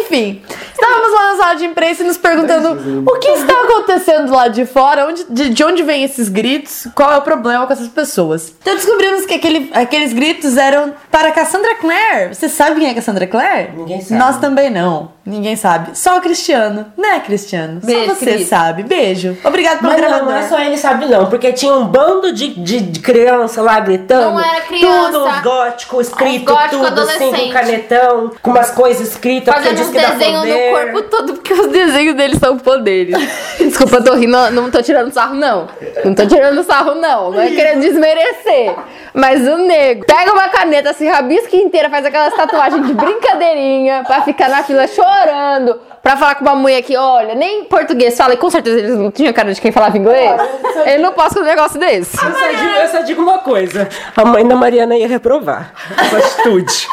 Enfim, 0.00 0.42
Estávamos 0.82 1.12
lá 1.12 1.32
na 1.32 1.36
sala 1.36 1.54
de 1.54 1.64
imprensa 1.64 2.02
e 2.02 2.06
nos 2.06 2.16
perguntando 2.16 3.04
o 3.06 3.18
que 3.20 3.28
está 3.28 3.54
acontecendo 3.62 4.32
lá 4.32 4.48
de 4.48 4.66
fora, 4.66 5.06
onde, 5.06 5.24
de, 5.30 5.50
de 5.50 5.62
onde 5.62 5.82
vêm 5.84 6.02
esses 6.02 6.28
gritos, 6.28 6.88
qual 6.92 7.12
é 7.12 7.18
o 7.18 7.22
problema 7.22 7.66
com 7.66 7.72
essas 7.72 7.86
pessoas. 7.86 8.52
Então 8.60 8.74
descobrimos 8.74 9.24
que 9.24 9.34
aquele, 9.34 9.70
aqueles 9.72 10.12
gritos 10.12 10.56
eram 10.56 10.92
para 11.08 11.30
Cassandra 11.30 11.76
Clare. 11.76 12.34
Você 12.34 12.48
sabe 12.48 12.80
quem 12.80 12.88
é 12.88 12.94
Cassandra 12.94 13.28
Clare? 13.28 13.70
Ninguém 13.76 14.00
sabe. 14.00 14.18
Nós 14.18 14.38
também 14.38 14.70
não. 14.70 15.12
Ninguém 15.24 15.54
sabe. 15.54 15.96
Só 15.96 16.18
o 16.18 16.20
Cristiano, 16.20 16.86
né, 16.98 17.20
Cristiano? 17.20 17.80
Beijo, 17.82 18.06
Só 18.08 18.14
você 18.16 18.24
Cris. 18.32 18.48
sabe. 18.48 18.82
Beijo. 18.82 19.36
Obrigado 19.44 19.78
pelo 19.78 19.92
Mas 19.92 20.00
não, 20.00 20.08
gravador. 20.08 20.32
não 20.32 20.40
é 20.40 20.48
só 20.48 20.60
ele 20.60 20.76
sabe 20.76 21.06
não, 21.06 21.26
porque 21.26 21.52
tinha 21.52 21.72
um 21.74 21.86
bando 21.86 22.32
de, 22.32 22.48
de, 22.60 22.80
de 22.80 22.98
criança 23.00 23.62
lá 23.62 23.78
gritando. 23.78 24.32
Não 24.32 24.40
era 24.40 24.60
criança. 24.62 25.12
Tudo 25.12 25.24
os 25.24 25.40
góticos 25.42 26.08
escrito, 26.08 26.50
Os 26.52 26.56
góticos 26.58 26.88
tudo 26.88 27.00
assim, 27.02 27.30
com 27.30 27.50
canetão, 27.52 28.32
com 28.42 28.50
umas 28.50 28.70
coisas 28.70 29.08
escritas, 29.10 29.54
porque 29.54 29.68
Fazendo 29.68 29.86
uns 29.86 29.92
desenhos 29.92 30.48
no 30.48 30.70
corpo 30.70 31.02
todo, 31.02 31.34
porque 31.34 31.52
os 31.52 31.68
desenhos 31.68 32.16
deles 32.16 32.38
são 32.38 32.58
poderes. 32.58 33.14
Desculpa, 33.72 33.96
eu 33.96 34.04
tô 34.04 34.14
rindo, 34.14 34.50
não 34.50 34.70
tô 34.70 34.82
tirando 34.82 35.10
sarro, 35.10 35.34
não. 35.34 35.66
Não 36.04 36.14
tô 36.14 36.26
tirando 36.26 36.62
sarro, 36.62 36.94
não. 36.94 37.30
Não 37.30 37.40
é 37.40 37.48
querendo 37.48 37.80
desmerecer. 37.80 38.74
Mas 39.14 39.48
o 39.48 39.56
nego 39.56 40.04
pega 40.04 40.30
uma 40.30 40.50
caneta, 40.50 40.92
se 40.92 41.08
rabisca 41.08 41.56
inteira, 41.56 41.88
faz 41.88 42.04
aquelas 42.04 42.34
tatuagens 42.34 42.86
de 42.86 42.92
brincadeirinha 42.92 44.04
pra 44.06 44.20
ficar 44.22 44.50
na 44.50 44.62
fila 44.62 44.86
chorando. 44.86 45.80
Pra 46.02 46.18
falar 46.18 46.34
com 46.34 46.44
uma 46.44 46.54
mulher 46.54 46.82
que, 46.82 46.94
olha, 46.96 47.34
nem 47.34 47.64
português 47.64 48.14
fala, 48.14 48.34
e 48.34 48.36
com 48.36 48.50
certeza 48.50 48.78
eles 48.78 48.94
não 48.94 49.10
tinham 49.10 49.32
cara 49.32 49.54
de 49.54 49.60
quem 49.60 49.72
falava 49.72 49.96
inglês. 49.96 50.38
Ele 50.84 51.02
não 51.02 51.12
posso 51.14 51.36
com 51.36 51.40
um 51.40 51.44
negócio 51.44 51.80
desse. 51.80 52.14
Eu 52.14 52.32
só, 52.32 52.48
digo, 52.48 52.74
eu 52.82 52.88
só 52.88 53.00
digo 53.00 53.22
uma 53.22 53.38
coisa: 53.38 53.88
a 54.14 54.24
mãe 54.24 54.46
da 54.46 54.54
Mariana 54.54 54.96
ia 54.96 55.08
reprovar 55.08 55.72
essa 55.96 56.18
atitude. 56.18 56.88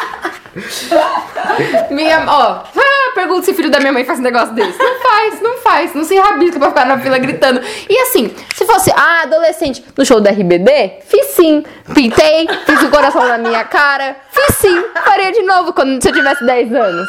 Minha, 1.89 2.23
ó, 2.25 2.63
ah, 3.09 3.15
pergunta 3.15 3.43
se 3.43 3.53
filho 3.53 3.69
da 3.69 3.79
minha 3.79 3.91
mãe 3.91 4.05
faz 4.05 4.19
um 4.19 4.23
negócio 4.23 4.53
desse. 4.53 4.77
Não 4.77 4.99
faz, 4.99 5.41
não 5.41 5.57
faz, 5.57 5.93
não 5.93 6.03
se 6.03 6.17
rabisca 6.17 6.59
pra 6.59 6.69
ficar 6.69 6.85
na 6.85 6.99
fila 6.99 7.17
gritando. 7.17 7.61
E 7.89 7.97
assim, 7.99 8.33
se 8.55 8.65
fosse, 8.65 8.91
ah, 8.91 9.21
adolescente, 9.23 9.83
no 9.97 10.05
show 10.05 10.19
da 10.19 10.31
RBD, 10.31 10.99
fiz 11.05 11.27
sim. 11.27 11.63
Pintei, 11.93 12.47
fiz 12.65 12.81
o 12.83 12.89
coração 12.89 13.27
na 13.27 13.37
minha 13.37 13.63
cara, 13.63 14.15
fiz 14.31 14.55
sim. 14.55 14.83
Faria 15.03 15.31
de 15.31 15.41
novo 15.41 15.73
quando 15.73 16.01
se 16.01 16.09
eu 16.09 16.13
tivesse 16.13 16.45
10 16.45 16.73
anos. 16.73 17.07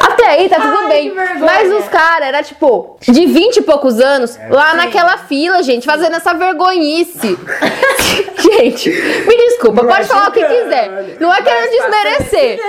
Até 0.00 0.26
aí 0.26 0.48
tá 0.48 0.56
tudo 0.60 0.78
Ai, 0.78 0.88
bem. 0.88 1.14
Mas 1.40 1.72
os 1.72 1.88
caras 1.88 2.28
era 2.28 2.42
tipo 2.42 2.96
de 3.00 3.26
20 3.26 3.58
e 3.58 3.62
poucos 3.62 4.00
anos 4.00 4.38
lá 4.50 4.74
naquela 4.74 5.18
fila, 5.18 5.62
gente, 5.62 5.86
fazendo 5.86 6.16
essa 6.16 6.32
vergonhice. 6.34 7.38
gente, 8.40 8.90
me 8.90 9.36
desculpa, 9.36 9.84
pode 9.84 10.06
falar 10.06 10.28
o 10.28 10.32
que 10.32 10.44
quiser. 10.44 11.16
Não 11.20 11.32
é 11.32 11.42
querendo 11.42 11.70
desmerecer. 11.70 12.60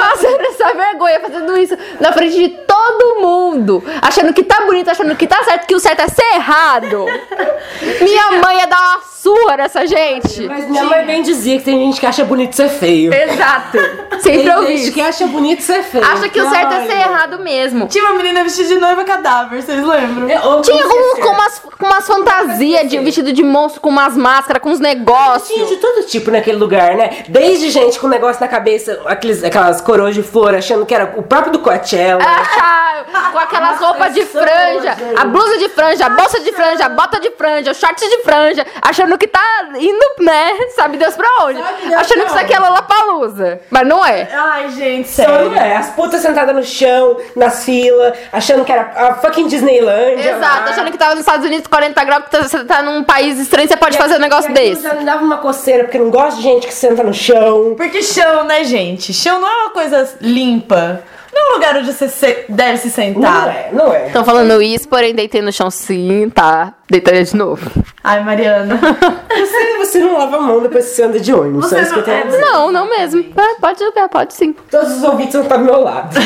Passando 0.00 0.40
essa 0.42 0.72
vergonha, 0.74 1.20
fazendo 1.20 1.58
isso 1.58 1.76
na 2.00 2.12
frente 2.12 2.36
de 2.36 2.48
todo 2.48 3.20
mundo. 3.20 3.82
Achando 4.02 4.32
que 4.32 4.42
tá 4.42 4.64
bonito, 4.64 4.90
achando 4.90 5.14
que 5.16 5.26
tá 5.26 5.42
certo, 5.44 5.66
que 5.66 5.74
o 5.74 5.80
certo 5.80 6.00
é 6.00 6.08
ser 6.08 6.34
errado. 6.34 7.06
Minha 8.00 8.32
mãe 8.42 8.58
ia 8.58 8.66
dar 8.66 8.80
uma 8.80 9.00
surra 9.24 9.56
nessa 9.56 9.86
gente. 9.86 10.46
Mas 10.46 10.68
minha 10.68 10.84
mãe 10.84 11.06
bem 11.06 11.22
dizia 11.22 11.56
que 11.56 11.64
tem 11.64 11.78
gente 11.78 11.98
que 11.98 12.04
acha 12.04 12.24
bonito 12.24 12.54
ser 12.54 12.68
feio. 12.68 13.12
Exato. 13.12 13.78
Sempre 14.20 14.42
Tem 14.42 14.56
ouvi 14.56 14.76
gente 14.76 14.92
que 14.92 15.00
acha 15.00 15.26
bonito 15.26 15.62
ser 15.62 15.82
feio. 15.82 16.04
Acha 16.04 16.28
que 16.28 16.40
o 16.40 16.48
certo 16.48 16.72
é 16.72 16.86
ser 16.86 16.92
errado 16.92 17.38
mesmo. 17.38 17.86
Tinha 17.88 18.04
uma 18.04 18.14
menina 18.14 18.42
vestida 18.42 18.68
de 18.68 18.74
noiva 18.76 19.02
cadáver, 19.04 19.62
vocês 19.62 19.84
lembram? 19.84 20.28
É, 20.28 20.40
ou 20.40 20.60
Tinha 20.60 20.82
se 20.82 21.20
com 21.20 21.28
umas, 21.28 21.58
com 21.58 21.86
umas 21.86 22.06
fantasias 22.06 22.88
de 22.88 22.98
vestido 22.98 23.32
de 23.32 23.42
monstro, 23.42 23.80
com 23.80 23.88
umas 23.88 24.16
máscaras, 24.16 24.62
com 24.62 24.70
uns 24.70 24.78
Tinha 24.78 24.94
negócios. 24.94 25.68
de 25.68 25.76
todo 25.76 26.06
tipo 26.06 26.30
naquele 26.30 26.58
lugar, 26.58 26.94
né? 26.94 27.24
Desde 27.28 27.70
gente 27.70 27.98
com 27.98 28.08
negócio 28.08 28.40
na 28.40 28.48
cabeça, 28.48 29.00
aqueles, 29.06 29.42
aquelas 29.42 29.80
coroas 29.80 30.14
de 30.14 30.22
flor, 30.22 30.54
achando 30.54 30.86
que 30.86 30.94
era 30.94 31.14
o 31.16 31.22
próprio 31.22 31.52
do 31.52 31.58
Coachella. 31.58 32.22
Ah, 32.22 33.30
com 33.32 33.38
aquelas 33.38 33.78
roupas 33.80 34.14
de 34.14 34.20
pessoas, 34.24 34.44
franja, 34.44 34.96
a 35.16 35.24
blusa 35.24 35.58
de 35.58 35.68
franja, 35.68 36.06
a 36.06 36.08
bolsa 36.10 36.40
de 36.40 36.52
franja, 36.52 36.84
a 36.86 36.88
bota 36.88 37.20
de 37.20 37.30
franja, 37.30 37.70
o 37.70 37.74
short 37.74 38.00
de 38.00 38.22
franja, 38.22 38.66
achando 38.80 39.13
que 39.18 39.26
tá 39.26 39.68
indo, 39.76 40.04
né? 40.24 40.50
Sabe 40.74 40.96
Deus 40.96 41.14
pra 41.14 41.26
onde? 41.42 41.58
Sabe 41.62 41.80
Deus 41.82 41.94
achando 41.94 42.14
pra 42.16 42.24
que 42.24 42.30
isso 42.30 42.38
aqui 42.38 42.54
é 42.54 42.58
Lollapalooza. 42.58 43.60
Mas 43.70 43.86
não 43.86 44.04
é. 44.04 44.28
Ai, 44.32 44.70
gente, 44.70 45.08
Só 45.08 45.22
sério. 45.24 45.50
não 45.50 45.56
é. 45.56 45.76
As 45.76 45.90
putas 45.90 46.20
sentadas 46.20 46.54
no 46.54 46.62
chão, 46.62 47.16
nas 47.36 47.64
filas, 47.64 48.16
achando 48.32 48.64
que 48.64 48.72
era 48.72 48.92
a 48.94 49.14
fucking 49.16 49.46
Disneylandia. 49.48 50.32
Exato, 50.36 50.64
lá. 50.64 50.70
achando 50.70 50.90
que 50.90 50.98
tava 50.98 51.12
nos 51.12 51.20
Estados 51.20 51.46
Unidos 51.46 51.66
40 51.66 52.04
graus, 52.04 52.24
que 52.24 52.30
tá- 52.30 52.42
você 52.42 52.64
tá 52.64 52.82
num 52.82 53.02
país 53.04 53.38
estranho, 53.38 53.68
você 53.68 53.76
pode 53.76 53.96
E 53.96 53.98
fazer 53.98 54.14
um 54.14 54.16
aquilo- 54.16 54.30
negócio 54.30 54.50
e 54.50 54.54
desse. 54.54 54.82
Já 54.82 54.94
me 54.94 55.04
dava 55.04 55.24
uma 55.24 55.38
coceira, 55.38 55.84
porque 55.84 55.96
eu 55.98 56.04
não 56.04 56.10
gosto 56.10 56.36
de 56.38 56.42
gente 56.42 56.66
que 56.66 56.74
senta 56.74 57.02
no 57.02 57.12
chão. 57.14 57.74
Porque 57.76 58.02
chão, 58.02 58.44
né, 58.44 58.64
gente? 58.64 59.12
Chão 59.12 59.40
não 59.40 59.48
é 59.48 59.56
uma 59.62 59.70
coisa 59.70 60.16
limpa. 60.20 61.02
Não 61.34 61.48
é 61.48 61.50
um 61.50 61.54
lugar 61.54 61.76
onde 61.76 61.92
você 61.92 62.08
se- 62.08 62.44
deve 62.48 62.78
se 62.78 62.86
Não 62.88 62.94
sentar. 62.94 63.48
é, 63.48 63.70
não 63.72 63.92
é. 63.92 64.06
Estão 64.06 64.24
falando 64.24 64.62
isso, 64.62 64.88
porém 64.88 65.14
deitei 65.14 65.42
no 65.42 65.52
chão 65.52 65.70
sim, 65.70 66.30
tá? 66.32 66.72
Deitaria 66.88 67.24
de 67.24 67.34
novo. 67.36 67.68
Ai, 68.04 68.22
Mariana. 68.22 68.78
Você, 69.34 69.76
você 69.78 69.98
não 69.98 70.16
lava 70.18 70.36
a 70.36 70.40
mão 70.40 70.60
depois 70.62 70.84
que 70.86 70.90
você 70.92 71.02
anda 71.02 71.18
de 71.20 71.32
ônibus. 71.34 71.66
Você 71.68 71.76
Só 71.76 71.82
isso 71.82 71.92
que 71.92 71.98
eu 71.98 71.98
não- 71.98 72.04
tenho 72.04 72.16
a 72.16 72.20
é, 72.20 72.24
dizer. 72.26 72.40
Não, 72.40 72.72
não 72.72 72.88
mesmo. 72.88 73.20
É, 73.36 73.54
pode 73.60 73.78
jogar, 73.80 74.08
pode 74.08 74.32
sim. 74.34 74.54
Todos 74.70 74.92
os 74.98 75.02
ouvintes 75.02 75.32
vão 75.34 75.42
estar 75.42 75.56
do 75.56 75.64
meu 75.64 75.80
lado. 75.80 76.14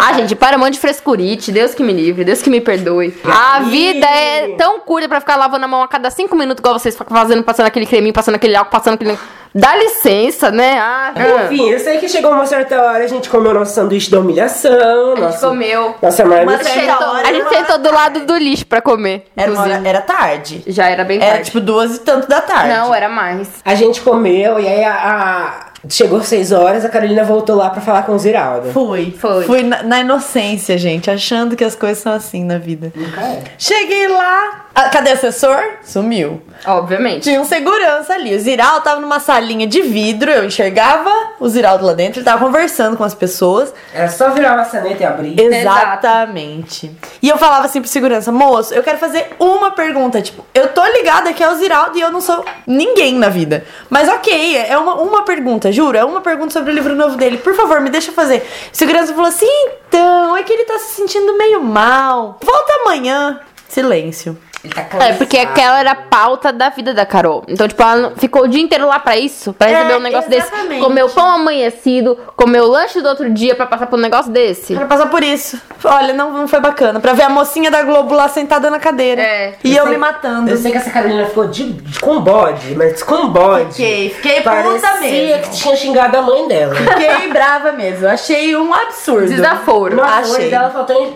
Ah, 0.00 0.14
gente, 0.14 0.34
para 0.34 0.56
um 0.56 0.60
monte 0.60 0.72
de 0.74 0.80
frescurite. 0.80 1.52
Deus 1.52 1.74
que 1.74 1.82
me 1.82 1.92
livre, 1.92 2.24
Deus 2.24 2.40
que 2.42 2.48
me 2.50 2.60
perdoe. 2.60 3.14
A 3.24 3.60
vida 3.60 4.06
é 4.06 4.54
tão 4.56 4.80
curta 4.80 5.06
pra 5.08 5.20
ficar 5.20 5.36
lavando 5.36 5.66
a 5.66 5.68
mão 5.68 5.82
a 5.82 5.86
cada 5.88 6.10
cinco 6.10 6.34
minutos, 6.34 6.60
igual 6.60 6.76
vocês 6.78 6.96
ficam 6.96 7.14
fazendo, 7.16 7.44
passando 7.44 7.66
aquele 7.66 7.84
creminho, 7.86 8.12
passando 8.12 8.34
aquele 8.36 8.56
álcool, 8.56 8.70
passando 8.72 8.94
aquele. 8.94 9.16
Dá 9.54 9.76
licença, 9.76 10.50
né? 10.50 10.78
Ah, 10.80 11.12
Enfim, 11.44 11.68
eu 11.70 11.78
sei 11.78 11.98
que 11.98 12.08
chegou 12.08 12.32
uma 12.32 12.46
certa 12.46 12.80
hora, 12.82 13.04
a 13.04 13.06
gente 13.06 13.28
comeu 13.28 13.52
nosso 13.54 13.74
sanduíche 13.74 14.10
humilhação. 14.34 15.14
a 15.16 15.30
gente 15.30 15.40
comeu. 15.40 15.94
Nossa 16.02 16.24
Uma 16.24 16.34
A 16.34 16.44
marmita. 16.44 16.64
certa 16.64 16.80
gente, 16.80 16.90
sentou, 16.92 17.08
hora 17.08 17.28
a 17.28 17.32
gente 17.32 17.46
era- 17.46 17.50
sentou 17.66 17.78
do 17.78 17.92
lado 17.92 18.20
do 18.20 18.36
lixo 18.36 18.66
pra 18.66 18.80
comer. 18.82 19.26
Era, 19.36 19.50
uma 19.52 19.62
hora- 19.62 19.82
era 19.84 20.00
tarde. 20.00 20.62
Já 20.66 20.88
era 20.88 21.04
bem 21.04 21.16
Era 21.18 21.26
tarde. 21.32 21.44
tipo 21.46 21.60
duas 21.60 21.96
e 21.96 22.00
tanto 22.00 22.28
da 22.28 22.40
tarde. 22.40 22.68
Não, 22.74 22.94
era 22.94 23.08
mais. 23.08 23.48
A 23.64 23.74
gente 23.74 24.00
comeu 24.00 24.58
e 24.60 24.68
aí 24.68 24.84
a, 24.84 24.94
a- 24.94 25.73
chegou 25.88 26.22
seis 26.22 26.52
horas, 26.52 26.84
a 26.84 26.88
Carolina 26.88 27.24
voltou 27.24 27.56
lá 27.56 27.70
pra 27.70 27.80
falar 27.80 28.02
com 28.02 28.12
o 28.12 28.18
Ziraldo. 28.18 28.70
Fui. 28.72 29.14
Foi. 29.18 29.44
Fui 29.44 29.62
na, 29.62 29.82
na 29.82 30.00
inocência, 30.00 30.76
gente, 30.78 31.10
achando 31.10 31.56
que 31.56 31.64
as 31.64 31.74
coisas 31.74 31.98
são 31.98 32.12
assim 32.12 32.44
na 32.44 32.58
vida. 32.58 32.92
Nunca 32.94 33.20
é. 33.20 33.42
Cheguei 33.58 34.08
lá. 34.08 34.66
Ah, 34.74 34.88
cadê 34.88 35.10
o 35.10 35.12
assessor? 35.14 35.62
Sumiu. 35.84 36.42
Obviamente. 36.66 37.22
Tinha 37.22 37.40
um 37.40 37.44
segurança 37.44 38.14
ali. 38.14 38.34
O 38.34 38.40
Ziraldo 38.40 38.82
tava 38.82 39.00
numa 39.00 39.20
salinha 39.20 39.66
de 39.66 39.82
vidro, 39.82 40.30
eu 40.30 40.44
enxergava 40.44 41.10
o 41.38 41.48
Ziraldo 41.48 41.84
lá 41.86 41.92
dentro, 41.92 42.18
ele 42.18 42.24
tava 42.24 42.44
conversando 42.44 42.96
com 42.96 43.04
as 43.04 43.14
pessoas. 43.14 43.72
Era 43.94 44.08
só 44.08 44.30
virar 44.30 44.54
a 44.54 44.56
maçaneta 44.56 45.02
e 45.02 45.06
abrir. 45.06 45.40
Exatamente. 45.40 46.90
E 47.24 47.28
eu 47.30 47.38
falava 47.38 47.64
assim 47.64 47.80
pro 47.80 47.88
segurança, 47.88 48.30
moço, 48.30 48.74
eu 48.74 48.82
quero 48.82 48.98
fazer 48.98 49.30
uma 49.38 49.70
pergunta. 49.70 50.20
Tipo, 50.20 50.44
eu 50.52 50.68
tô 50.74 50.84
ligada 50.84 51.32
que 51.32 51.42
é 51.42 51.50
o 51.50 51.54
Ziraldo 51.54 51.96
e 51.96 52.00
eu 52.02 52.12
não 52.12 52.20
sou 52.20 52.44
ninguém 52.66 53.14
na 53.14 53.30
vida. 53.30 53.64
Mas 53.88 54.10
ok, 54.10 54.58
é 54.58 54.76
uma, 54.76 54.96
uma 54.96 55.24
pergunta, 55.24 55.72
juro, 55.72 55.96
é 55.96 56.04
uma 56.04 56.20
pergunta 56.20 56.52
sobre 56.52 56.70
o 56.70 56.74
livro 56.74 56.94
novo 56.94 57.16
dele. 57.16 57.38
Por 57.38 57.54
favor, 57.54 57.80
me 57.80 57.88
deixa 57.88 58.12
fazer. 58.12 58.46
O 58.70 58.76
segurança 58.76 59.14
falou 59.14 59.28
assim, 59.28 59.48
então, 59.88 60.36
é 60.36 60.42
que 60.42 60.52
ele 60.52 60.66
tá 60.66 60.78
se 60.78 60.96
sentindo 60.96 61.34
meio 61.38 61.62
mal. 61.62 62.38
Volta 62.42 62.74
amanhã. 62.82 63.40
Silêncio. 63.70 64.36
Ele 64.64 64.72
tá 64.72 64.86
É, 65.04 65.12
porque 65.12 65.36
aquela 65.38 65.78
era 65.80 65.90
a 65.90 65.94
pauta 65.94 66.52
da 66.52 66.70
vida 66.70 66.94
da 66.94 67.04
Carol. 67.04 67.44
Então, 67.46 67.68
tipo, 67.68 67.82
ela 67.82 68.12
ficou 68.16 68.44
o 68.44 68.48
dia 68.48 68.62
inteiro 68.62 68.86
lá 68.86 68.98
pra 68.98 69.16
isso, 69.16 69.52
pra 69.52 69.68
receber 69.68 69.92
É, 69.92 69.96
um 69.96 70.00
negócio 70.00 70.30
desse. 70.30 70.46
exatamente. 70.48 70.80
Comeu 70.82 71.08
pão 71.10 71.28
amanhecido, 71.30 72.18
comeu 72.34 72.66
lanche 72.66 73.00
do 73.00 73.08
outro 73.08 73.28
dia 73.30 73.54
pra 73.54 73.66
passar 73.66 73.86
por 73.86 73.98
um 73.98 74.02
negócio 74.02 74.32
desse. 74.32 74.74
Pra 74.74 74.86
passar 74.86 75.06
por 75.10 75.22
isso. 75.22 75.60
Olha, 75.84 76.14
não, 76.14 76.32
não 76.32 76.48
foi 76.48 76.60
bacana. 76.60 76.98
Pra 76.98 77.12
ver 77.12 77.24
a 77.24 77.28
mocinha 77.28 77.70
da 77.70 77.82
Globo 77.82 78.14
lá 78.14 78.26
sentada 78.28 78.70
na 78.70 78.78
cadeira. 78.78 79.20
É. 79.20 79.54
E 79.62 79.70
Eu 79.72 79.78
eu 79.78 79.82
sei- 79.84 79.92
me 79.92 79.98
matando. 79.98 80.50
Eu 80.50 80.56
sei 80.56 80.70
que 80.72 80.78
essa 80.78 80.90
Carolina 80.90 81.26
ficou 81.26 81.46
de, 81.48 81.72
de- 81.74 82.00
com 82.00 82.20
bode, 82.20 82.74
mas 82.74 83.02
com 83.02 83.28
bode. 83.28 83.74
Fiquei, 83.74 84.10
fiquei 84.10 84.36
puta 84.40 84.50
Parecia 84.50 85.00
mesmo. 85.00 85.42
que 85.42 85.50
tinha 85.50 85.76
xingado 85.76 86.16
a 86.16 86.22
mãe 86.22 86.48
dela. 86.48 86.74
Fiquei 86.74 87.28
brava 87.30 87.72
mesmo. 87.72 88.08
Achei 88.08 88.56
um 88.56 88.72
absurdo. 88.72 89.28
Desaforo. 89.28 89.94
Nossa, 89.96 90.10
o 90.10 90.20
Achei. 90.20 90.34
olho 90.36 90.50
dela 90.50 90.70
faltou. 90.70 90.96
En... 91.04 91.14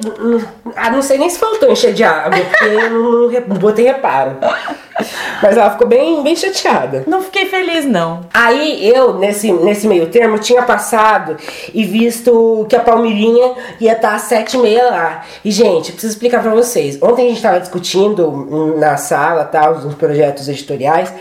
Ah, 0.77 0.91
não 0.91 1.01
sei 1.01 1.17
nem 1.19 1.31
se 1.31 1.39
faltou 1.39 1.71
encher 1.73 1.95
de 1.95 2.05
água, 2.05 2.39
porque 2.39 2.65
eu 2.67 2.91
não, 2.91 3.29
não 3.39 3.47
re- 3.47 3.49
não 3.49 3.57
botei 3.57 3.85
reparo. 3.87 4.37
Mas 5.43 5.57
ela 5.57 5.71
ficou 5.71 5.87
bem, 5.87 6.23
bem 6.23 6.35
chateada. 6.35 7.05
Não 7.07 7.23
fiquei 7.23 7.47
feliz, 7.47 7.85
não. 7.85 8.23
Aí 8.35 8.89
eu, 8.89 9.15
nesse, 9.15 9.53
nesse 9.53 9.87
meio 9.87 10.07
termo, 10.09 10.39
tinha 10.39 10.63
passado 10.63 11.37
e 11.73 11.85
visto 11.85 12.67
que 12.69 12.75
a 12.75 12.81
Palmeirinha 12.81 13.55
ia 13.81 13.93
estar 13.93 14.15
às 14.15 14.23
sete 14.23 14.57
e 14.57 14.61
meia 14.61 14.91
lá. 14.91 15.25
E, 15.45 15.51
gente, 15.51 15.93
preciso 15.93 16.13
explicar 16.15 16.43
pra 16.43 16.51
vocês. 16.51 16.99
Ontem 17.01 17.27
a 17.27 17.29
gente 17.31 17.43
tava 17.43 17.61
discutindo 17.61 18.75
na 18.79 18.97
sala, 18.97 19.45
tal, 19.45 19.75
uns 19.75 19.95
projetos 19.95 20.49
editoriais. 20.49 21.13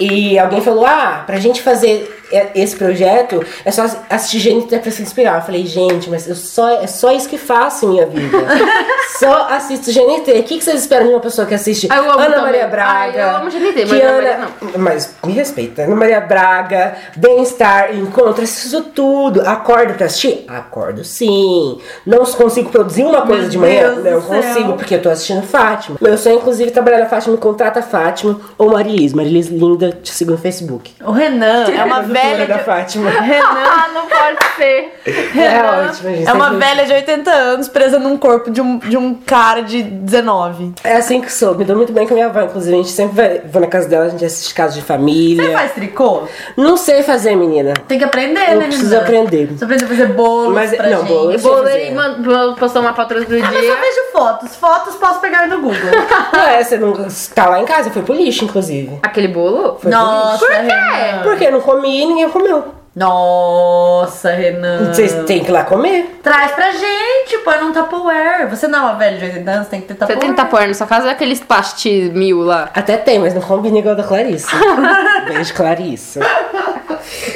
E 0.00 0.36
alguém 0.38 0.60
falou, 0.60 0.84
ah, 0.84 1.22
pra 1.24 1.36
gente 1.36 1.62
fazer 1.62 2.13
esse 2.54 2.76
projeto 2.76 3.44
é 3.64 3.70
só 3.70 3.84
assistir 4.10 4.38
gente 4.40 4.78
pra 4.78 4.90
se 4.90 5.02
inspirar. 5.02 5.36
Eu 5.36 5.42
falei, 5.42 5.66
gente, 5.66 6.08
mas 6.10 6.28
eu 6.28 6.34
só, 6.34 6.68
é 6.82 6.86
só 6.86 7.12
isso 7.12 7.28
que 7.28 7.38
faço 7.38 7.86
em 7.86 7.88
minha 7.90 8.06
vida. 8.06 8.38
só 9.18 9.48
assisto 9.50 9.92
GNT. 9.92 10.30
O 10.32 10.42
que, 10.42 10.58
que 10.58 10.64
vocês 10.64 10.80
esperam 10.80 11.06
de 11.06 11.12
uma 11.14 11.20
pessoa 11.20 11.46
que 11.46 11.54
assiste 11.54 11.86
Ah, 11.90 11.98
Ana 11.98 12.24
também. 12.24 12.40
Maria 12.42 12.66
Braga? 12.66 13.12
Ah, 13.14 13.30
eu 13.32 13.36
amo 13.36 13.50
GNT, 13.50 13.86
mas 13.86 13.92
Ana 14.02 14.12
Maria 14.12 14.48
Mas 14.78 15.14
me 15.24 15.32
respeita. 15.32 15.82
Ana 15.82 15.96
Maria 15.96 16.20
Braga, 16.20 16.94
Bem-Estar, 17.16 17.94
Encontro, 17.96 18.42
assisto 18.42 18.82
tudo. 18.82 19.40
Acordo 19.46 19.94
pra 19.94 20.06
assistir? 20.06 20.44
Acordo 20.48 21.04
sim. 21.04 21.78
Não 22.06 22.24
consigo 22.24 22.70
produzir 22.70 23.04
uma 23.04 23.22
coisa 23.22 23.42
Meu 23.42 23.50
de 23.50 23.58
manhã? 23.58 23.94
Deus 23.94 24.04
não 24.04 24.20
do 24.20 24.42
céu. 24.42 24.42
consigo, 24.54 24.72
porque 24.74 24.94
eu 24.94 25.02
tô 25.02 25.08
assistindo 25.10 25.42
Fátima. 25.42 25.96
Meu 26.00 26.16
sonho, 26.18 26.36
inclusive, 26.36 26.70
é 26.70 26.72
trabalhar 26.72 26.98
na 26.98 27.06
Fátima, 27.06 27.36
contrata 27.36 27.80
a 27.80 27.82
Fátima 27.82 28.40
ou 28.58 28.70
Marilis. 28.72 29.12
Marilis 29.12 29.48
linda, 29.48 29.92
te 30.02 30.12
sigo 30.12 30.32
no 30.32 30.38
Facebook. 30.38 30.92
O 31.04 31.12
Renan 31.12 31.64
é 31.70 31.84
uma 31.84 32.00
velha. 32.22 32.46
da 32.46 32.56
de- 32.56 32.64
Fátima. 32.64 33.10
Renan 33.20 33.44
Ah, 33.44 33.88
não 33.94 34.06
pode 34.06 34.38
ser. 34.56 34.94
É 35.06 35.86
ótimo, 35.86 36.10
gente. 36.14 36.28
é 36.28 36.32
uma 36.32 36.50
Sempre- 36.50 36.66
velha 36.66 36.86
de 36.86 36.92
80 36.92 37.30
anos 37.30 37.68
presa 37.68 37.98
num 37.98 38.16
corpo 38.16 38.50
de 38.50 38.60
um, 38.60 38.78
de 38.78 38.96
um 38.96 39.14
cara 39.14 39.62
de 39.62 39.82
19. 39.82 40.72
É 40.84 40.96
assim 40.96 41.20
que 41.20 41.32
sou. 41.32 41.54
Me 41.54 41.64
dou 41.64 41.76
muito 41.76 41.92
bem 41.92 42.06
com 42.06 42.14
a 42.14 42.16
minha 42.16 42.26
avó, 42.26 42.42
inclusive. 42.42 42.74
A 42.74 42.76
gente 42.78 42.90
sempre 42.90 43.16
vai, 43.16 43.38
vou 43.40 43.60
na 43.60 43.66
casa 43.68 43.88
dela, 43.88 44.06
a 44.06 44.08
gente 44.08 44.24
assiste 44.24 44.54
casos 44.54 44.76
de 44.76 44.82
família. 44.82 45.44
Você 45.44 45.52
faz 45.52 45.72
tricô? 45.72 46.22
Não 46.56 46.76
sei 46.76 47.02
fazer, 47.02 47.34
menina. 47.36 47.74
Tem 47.88 47.98
que 47.98 48.04
aprender, 48.04 48.50
Eu 48.52 48.58
né, 48.58 48.66
preciso 48.66 48.90
Renan? 48.90 49.02
aprender. 49.02 49.46
Você 49.48 49.64
aprender 49.64 49.84
a 49.84 49.88
fazer 49.88 50.06
bolos 50.08 50.54
Mas- 50.54 50.74
pra 50.74 50.88
não, 50.88 50.98
gente. 51.00 51.08
bolo 51.08 51.38
fazer. 51.38 51.88
e 51.88 51.94
man- 51.94 52.54
postou 52.58 52.82
uma 52.82 52.94
foto 52.94 53.14
outro 53.14 53.34
Ah, 53.36 53.38
mas 53.42 53.54
eu 53.54 53.60
dia. 53.60 53.76
vejo 53.76 54.00
fotos. 54.12 54.56
Fotos 54.56 54.94
posso 54.96 55.20
pegar 55.20 55.46
no 55.48 55.60
Google. 55.60 55.74
Não 56.32 56.40
é, 56.40 56.62
você 56.62 56.76
não 56.76 56.92
tá 57.34 57.46
lá 57.48 57.60
em 57.60 57.64
casa, 57.64 57.90
foi 57.90 58.02
pro 58.02 58.14
lixo, 58.14 58.44
inclusive. 58.44 58.98
Aquele 59.02 59.28
bolo? 59.28 59.78
Foi 59.80 59.90
Nossa, 59.90 60.38
Por 60.38 60.48
quê? 60.48 60.54
Renan. 60.54 61.22
Porque 61.22 61.44
eu 61.46 61.52
não 61.52 61.60
comi 61.60 62.03
ninguém 62.06 62.30
comeu. 62.30 62.83
Nossa, 62.96 64.30
Renan. 64.30 64.92
Vocês 64.92 65.12
têm 65.26 65.42
que 65.42 65.50
ir 65.50 65.52
lá 65.52 65.64
comer. 65.64 66.20
Traz 66.22 66.52
pra 66.52 66.70
gente, 66.70 67.38
põe 67.44 67.58
num 67.58 67.72
Tupperware. 67.72 68.48
Você 68.48 68.68
não 68.68 68.78
é 68.78 68.82
uma 68.82 68.94
velha 68.94 69.18
de 69.18 69.24
80 69.24 69.50
anos, 69.50 69.68
tem 69.68 69.80
que 69.80 69.88
ter 69.88 69.94
Você 69.94 70.00
Tupperware. 70.00 70.26
tem 70.26 70.34
Tupperware 70.34 70.68
na 70.68 70.74
sua 70.74 70.86
casa? 70.86 71.08
É 71.08 71.10
aqueles 71.10 71.40
pastis 71.40 72.10
mil 72.12 72.40
lá. 72.40 72.70
Até 72.72 72.96
tem, 72.96 73.18
mas 73.18 73.34
não 73.34 73.42
combina 73.42 73.78
igual 73.78 73.96
da 73.96 74.04
Clarissa. 74.04 74.48
Beijo, 75.26 75.54
Clarissa. 75.54 76.20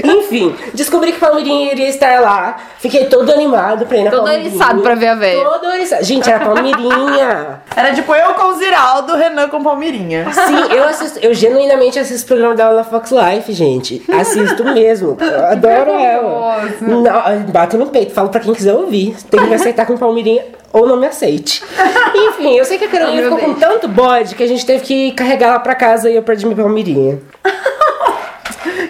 Enfim, 0.02 0.56
descobri 0.72 1.12
que 1.12 1.18
Palmeirinha 1.18 1.72
iria 1.72 1.88
estar 1.88 2.20
lá. 2.20 2.56
Fiquei 2.78 3.06
todo 3.06 3.30
animado 3.32 3.84
pra 3.86 3.98
ir 3.98 4.04
na 4.04 4.10
Todo 4.10 4.20
Palmeirinha. 4.20 4.48
eriçado 4.50 4.80
pra 4.82 4.94
ver 4.94 5.08
a 5.08 5.14
véia. 5.14 5.44
Todo 5.44 5.70
eriçado. 5.72 6.04
Gente, 6.04 6.30
era 6.30 6.44
Palmeirinha. 6.44 7.60
Era 7.76 7.92
tipo 7.92 8.14
eu 8.14 8.34
com 8.34 8.44
o 8.48 8.52
Ziraldo, 8.54 9.14
Renan 9.16 9.48
com 9.48 9.62
Palmeirinha. 9.62 10.26
Sim, 10.32 10.72
eu 10.72 10.84
assisto, 10.84 11.18
eu 11.20 11.34
genuinamente 11.34 11.98
assisto 11.98 12.24
o 12.24 12.28
programa 12.28 12.54
dela 12.54 12.74
na 12.76 12.84
Fox 12.84 13.10
Life, 13.10 13.52
gente. 13.52 14.02
Assisto 14.10 14.64
mesmo. 14.64 15.16
Adoro 15.52 15.90
ela. 15.90 16.62
Não, 16.80 17.40
bato 17.50 17.76
no 17.76 17.86
peito, 17.86 18.12
falo 18.12 18.28
pra 18.28 18.40
quem 18.40 18.54
quiser 18.54 18.74
ouvir. 18.74 19.16
Tem 19.30 19.40
que 19.40 19.46
me 19.46 19.54
aceitar 19.54 19.86
com 19.86 19.96
Palmeirinha 19.96 20.44
ou 20.72 20.86
não 20.86 20.96
me 20.96 21.06
aceite. 21.06 21.62
Enfim, 22.14 22.56
eu 22.56 22.64
sei 22.64 22.78
que 22.78 22.84
a 22.84 22.88
Carolina 22.88 23.22
ficou 23.22 23.38
com 23.38 23.54
tanto 23.54 23.88
bode 23.88 24.34
que 24.34 24.42
a 24.42 24.46
gente 24.46 24.64
teve 24.64 24.84
que 24.84 25.12
carregar 25.12 25.48
ela 25.48 25.60
pra 25.60 25.74
casa 25.74 26.10
e 26.10 26.16
eu 26.16 26.22
perdi 26.22 26.46
minha 26.46 26.56
Palmeirinha. 26.56 27.18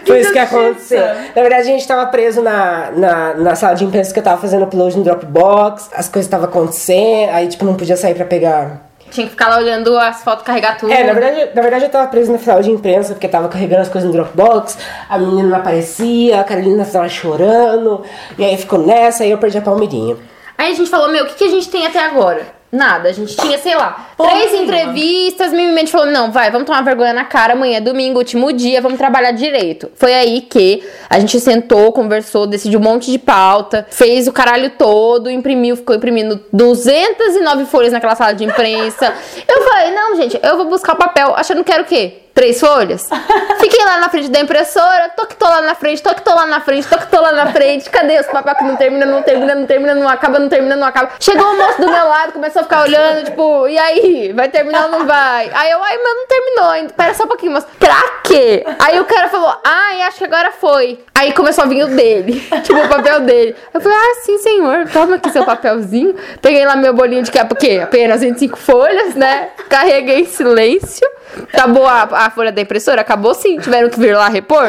Foi 0.06 0.20
isso 0.20 0.32
que 0.32 0.38
aconteceu. 0.38 1.04
Na 1.36 1.42
verdade, 1.42 1.62
a 1.62 1.64
gente 1.64 1.86
tava 1.86 2.06
preso 2.06 2.40
na, 2.40 2.90
na, 2.92 3.34
na 3.34 3.54
sala 3.54 3.74
de 3.74 3.84
imprensa 3.84 4.12
que 4.12 4.18
eu 4.18 4.24
tava 4.24 4.40
fazendo 4.40 4.64
upload 4.64 4.96
no 4.96 5.04
Dropbox, 5.04 5.90
as 5.94 6.08
coisas 6.08 6.26
estavam 6.26 6.46
acontecendo, 6.46 7.30
aí 7.30 7.46
tipo, 7.46 7.64
não 7.64 7.74
podia 7.74 7.96
sair 7.96 8.14
pra 8.14 8.24
pegar 8.24 8.87
Tinha 9.10 9.26
que 9.26 9.30
ficar 9.30 9.48
lá 9.48 9.58
olhando 9.58 9.96
as 9.98 10.22
fotos, 10.22 10.44
carregar 10.44 10.76
tudo. 10.76 10.92
é, 10.92 11.04
na 11.04 11.12
verdade, 11.12 11.50
na 11.54 11.62
verdade 11.62 11.84
eu 11.84 11.90
tava 11.90 12.06
preso 12.08 12.32
na 12.32 12.38
final 12.38 12.60
de 12.60 12.70
imprensa 12.70 13.14
porque 13.14 13.28
tava 13.28 13.48
carregando 13.48 13.82
as 13.82 13.88
coisas 13.88 14.08
no 14.08 14.14
Dropbox, 14.14 14.78
a 15.08 15.18
menina 15.18 15.48
não 15.48 15.56
aparecia, 15.56 16.40
a 16.40 16.44
Carolina 16.44 16.84
tava 16.84 17.08
chorando, 17.08 18.02
e 18.36 18.44
aí 18.44 18.56
ficou 18.56 18.78
nessa, 18.78 19.24
aí 19.24 19.30
eu 19.30 19.38
perdi 19.38 19.58
a 19.58 19.62
palmeirinha. 19.62 20.16
Aí 20.56 20.72
a 20.72 20.74
gente 20.74 20.90
falou, 20.90 21.08
meu, 21.10 21.24
o 21.24 21.26
que, 21.28 21.34
que 21.34 21.44
a 21.44 21.50
gente 21.50 21.70
tem 21.70 21.86
até 21.86 22.04
agora? 22.04 22.57
Nada, 22.70 23.08
a 23.08 23.12
gente 23.12 23.34
tinha, 23.34 23.56
sei 23.56 23.74
lá, 23.74 24.08
Porra 24.14 24.30
três 24.30 24.52
entrevistas, 24.52 25.52
mimimi 25.52 25.86
falou, 25.86 26.06
não, 26.06 26.30
vai, 26.30 26.50
vamos 26.50 26.66
tomar 26.66 26.82
vergonha 26.82 27.14
na 27.14 27.24
cara, 27.24 27.54
amanhã 27.54 27.78
é 27.78 27.80
domingo, 27.80 28.18
último 28.18 28.52
dia, 28.52 28.82
vamos 28.82 28.98
trabalhar 28.98 29.30
direito. 29.30 29.90
Foi 29.94 30.12
aí 30.12 30.42
que 30.42 30.82
a 31.08 31.18
gente 31.18 31.40
sentou, 31.40 31.92
conversou, 31.92 32.46
decidiu 32.46 32.78
um 32.78 32.82
monte 32.82 33.10
de 33.10 33.18
pauta, 33.18 33.86
fez 33.90 34.28
o 34.28 34.32
caralho 34.32 34.68
todo, 34.70 35.30
imprimiu, 35.30 35.76
ficou 35.76 35.96
imprimindo 35.96 36.44
209 36.52 37.64
folhas 37.64 37.92
naquela 37.92 38.14
sala 38.14 38.34
de 38.34 38.44
imprensa. 38.44 39.14
Eu 39.48 39.62
falei, 39.62 39.90
não, 39.92 40.16
gente, 40.16 40.38
eu 40.42 40.56
vou 40.58 40.66
buscar 40.66 40.92
o 40.92 40.96
papel, 40.96 41.34
achando 41.34 41.64
que 41.64 41.72
era 41.72 41.82
o 41.82 41.86
quê? 41.86 42.27
Três 42.38 42.60
folhas? 42.60 43.10
Fiquei 43.58 43.84
lá 43.84 43.96
na 43.98 44.08
frente 44.08 44.28
da 44.28 44.38
impressora, 44.38 45.08
tô 45.16 45.26
que 45.26 45.34
tô 45.34 45.44
lá 45.44 45.60
na 45.60 45.74
frente, 45.74 46.00
tô 46.00 46.14
que 46.14 46.22
tô 46.22 46.32
lá 46.32 46.46
na 46.46 46.60
frente, 46.60 46.86
tô 46.86 46.96
que 46.96 47.08
tô 47.08 47.20
lá 47.20 47.32
na 47.32 47.46
frente. 47.50 47.90
Cadê 47.90 48.20
os 48.20 48.28
papel 48.28 48.54
que 48.54 48.62
não 48.62 48.76
termina, 48.76 49.04
não 49.04 49.22
termina, 49.24 49.56
não 49.56 49.66
termina, 49.66 49.92
não 49.92 50.08
acaba, 50.08 50.38
não 50.38 50.48
termina, 50.48 50.76
não 50.76 50.86
acaba? 50.86 51.10
Chegou 51.18 51.44
o 51.44 51.56
moço 51.56 51.80
do 51.80 51.90
meu 51.90 52.06
lado, 52.06 52.32
começou 52.32 52.60
a 52.60 52.62
ficar 52.62 52.82
olhando, 52.82 53.24
tipo, 53.24 53.66
e 53.66 53.76
aí? 53.76 54.32
Vai 54.32 54.48
terminar 54.48 54.84
ou 54.84 54.90
não 54.92 55.04
vai? 55.04 55.50
Aí 55.52 55.68
eu, 55.68 55.82
ai, 55.82 55.98
mas 55.98 56.14
não 56.14 56.26
terminou 56.28 56.70
ainda. 56.70 56.92
Pera 56.92 57.12
só 57.12 57.24
um 57.24 57.26
pouquinho, 57.26 57.50
moço. 57.50 57.66
Pra 57.76 58.20
quê? 58.22 58.64
Aí 58.78 59.00
o 59.00 59.04
cara 59.04 59.28
falou, 59.28 59.60
ai, 59.64 60.02
acho 60.02 60.18
que 60.18 60.24
agora 60.24 60.52
foi. 60.52 61.04
Aí 61.16 61.32
começou 61.32 61.64
a 61.64 61.66
vir 61.66 61.82
o 61.82 61.88
dele, 61.88 62.40
tipo, 62.62 62.78
o 62.78 62.88
papel 62.88 63.18
dele. 63.22 63.56
Eu 63.74 63.80
falei, 63.80 63.98
ah, 63.98 64.14
sim, 64.22 64.38
senhor, 64.38 64.88
toma 64.92 65.16
aqui 65.16 65.28
seu 65.30 65.44
papelzinho. 65.44 66.14
Peguei 66.40 66.64
lá 66.64 66.76
meu 66.76 66.94
bolinho 66.94 67.24
de 67.24 67.32
que 67.32 67.38
é 67.40 67.42
porque 67.42 67.80
apenas 67.82 68.20
25 68.20 68.56
folhas, 68.56 69.16
né? 69.16 69.48
Carreguei 69.68 70.20
em 70.20 70.26
silêncio. 70.26 71.04
Acabou 71.52 71.86
a, 71.86 72.08
a 72.28 72.30
folha 72.30 72.52
da 72.52 72.60
impressora? 72.60 73.00
Acabou 73.00 73.34
sim. 73.34 73.58
Tiveram 73.58 73.88
que 73.90 73.98
vir 73.98 74.16
lá 74.16 74.28
repor? 74.28 74.64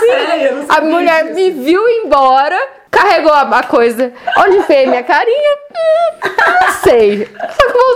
Sim, 0.00 0.66
A 0.68 0.80
mulher 0.80 1.24
me 1.34 1.50
viu 1.50 1.86
embora, 1.88 2.58
carregou 2.90 3.32
a, 3.32 3.42
a 3.42 3.62
coisa. 3.62 4.12
Onde 4.38 4.62
fez 4.62 4.88
minha 4.88 5.02
carinha? 5.02 5.50
Hum, 5.72 6.30
não 6.62 6.72
sei. 6.82 7.28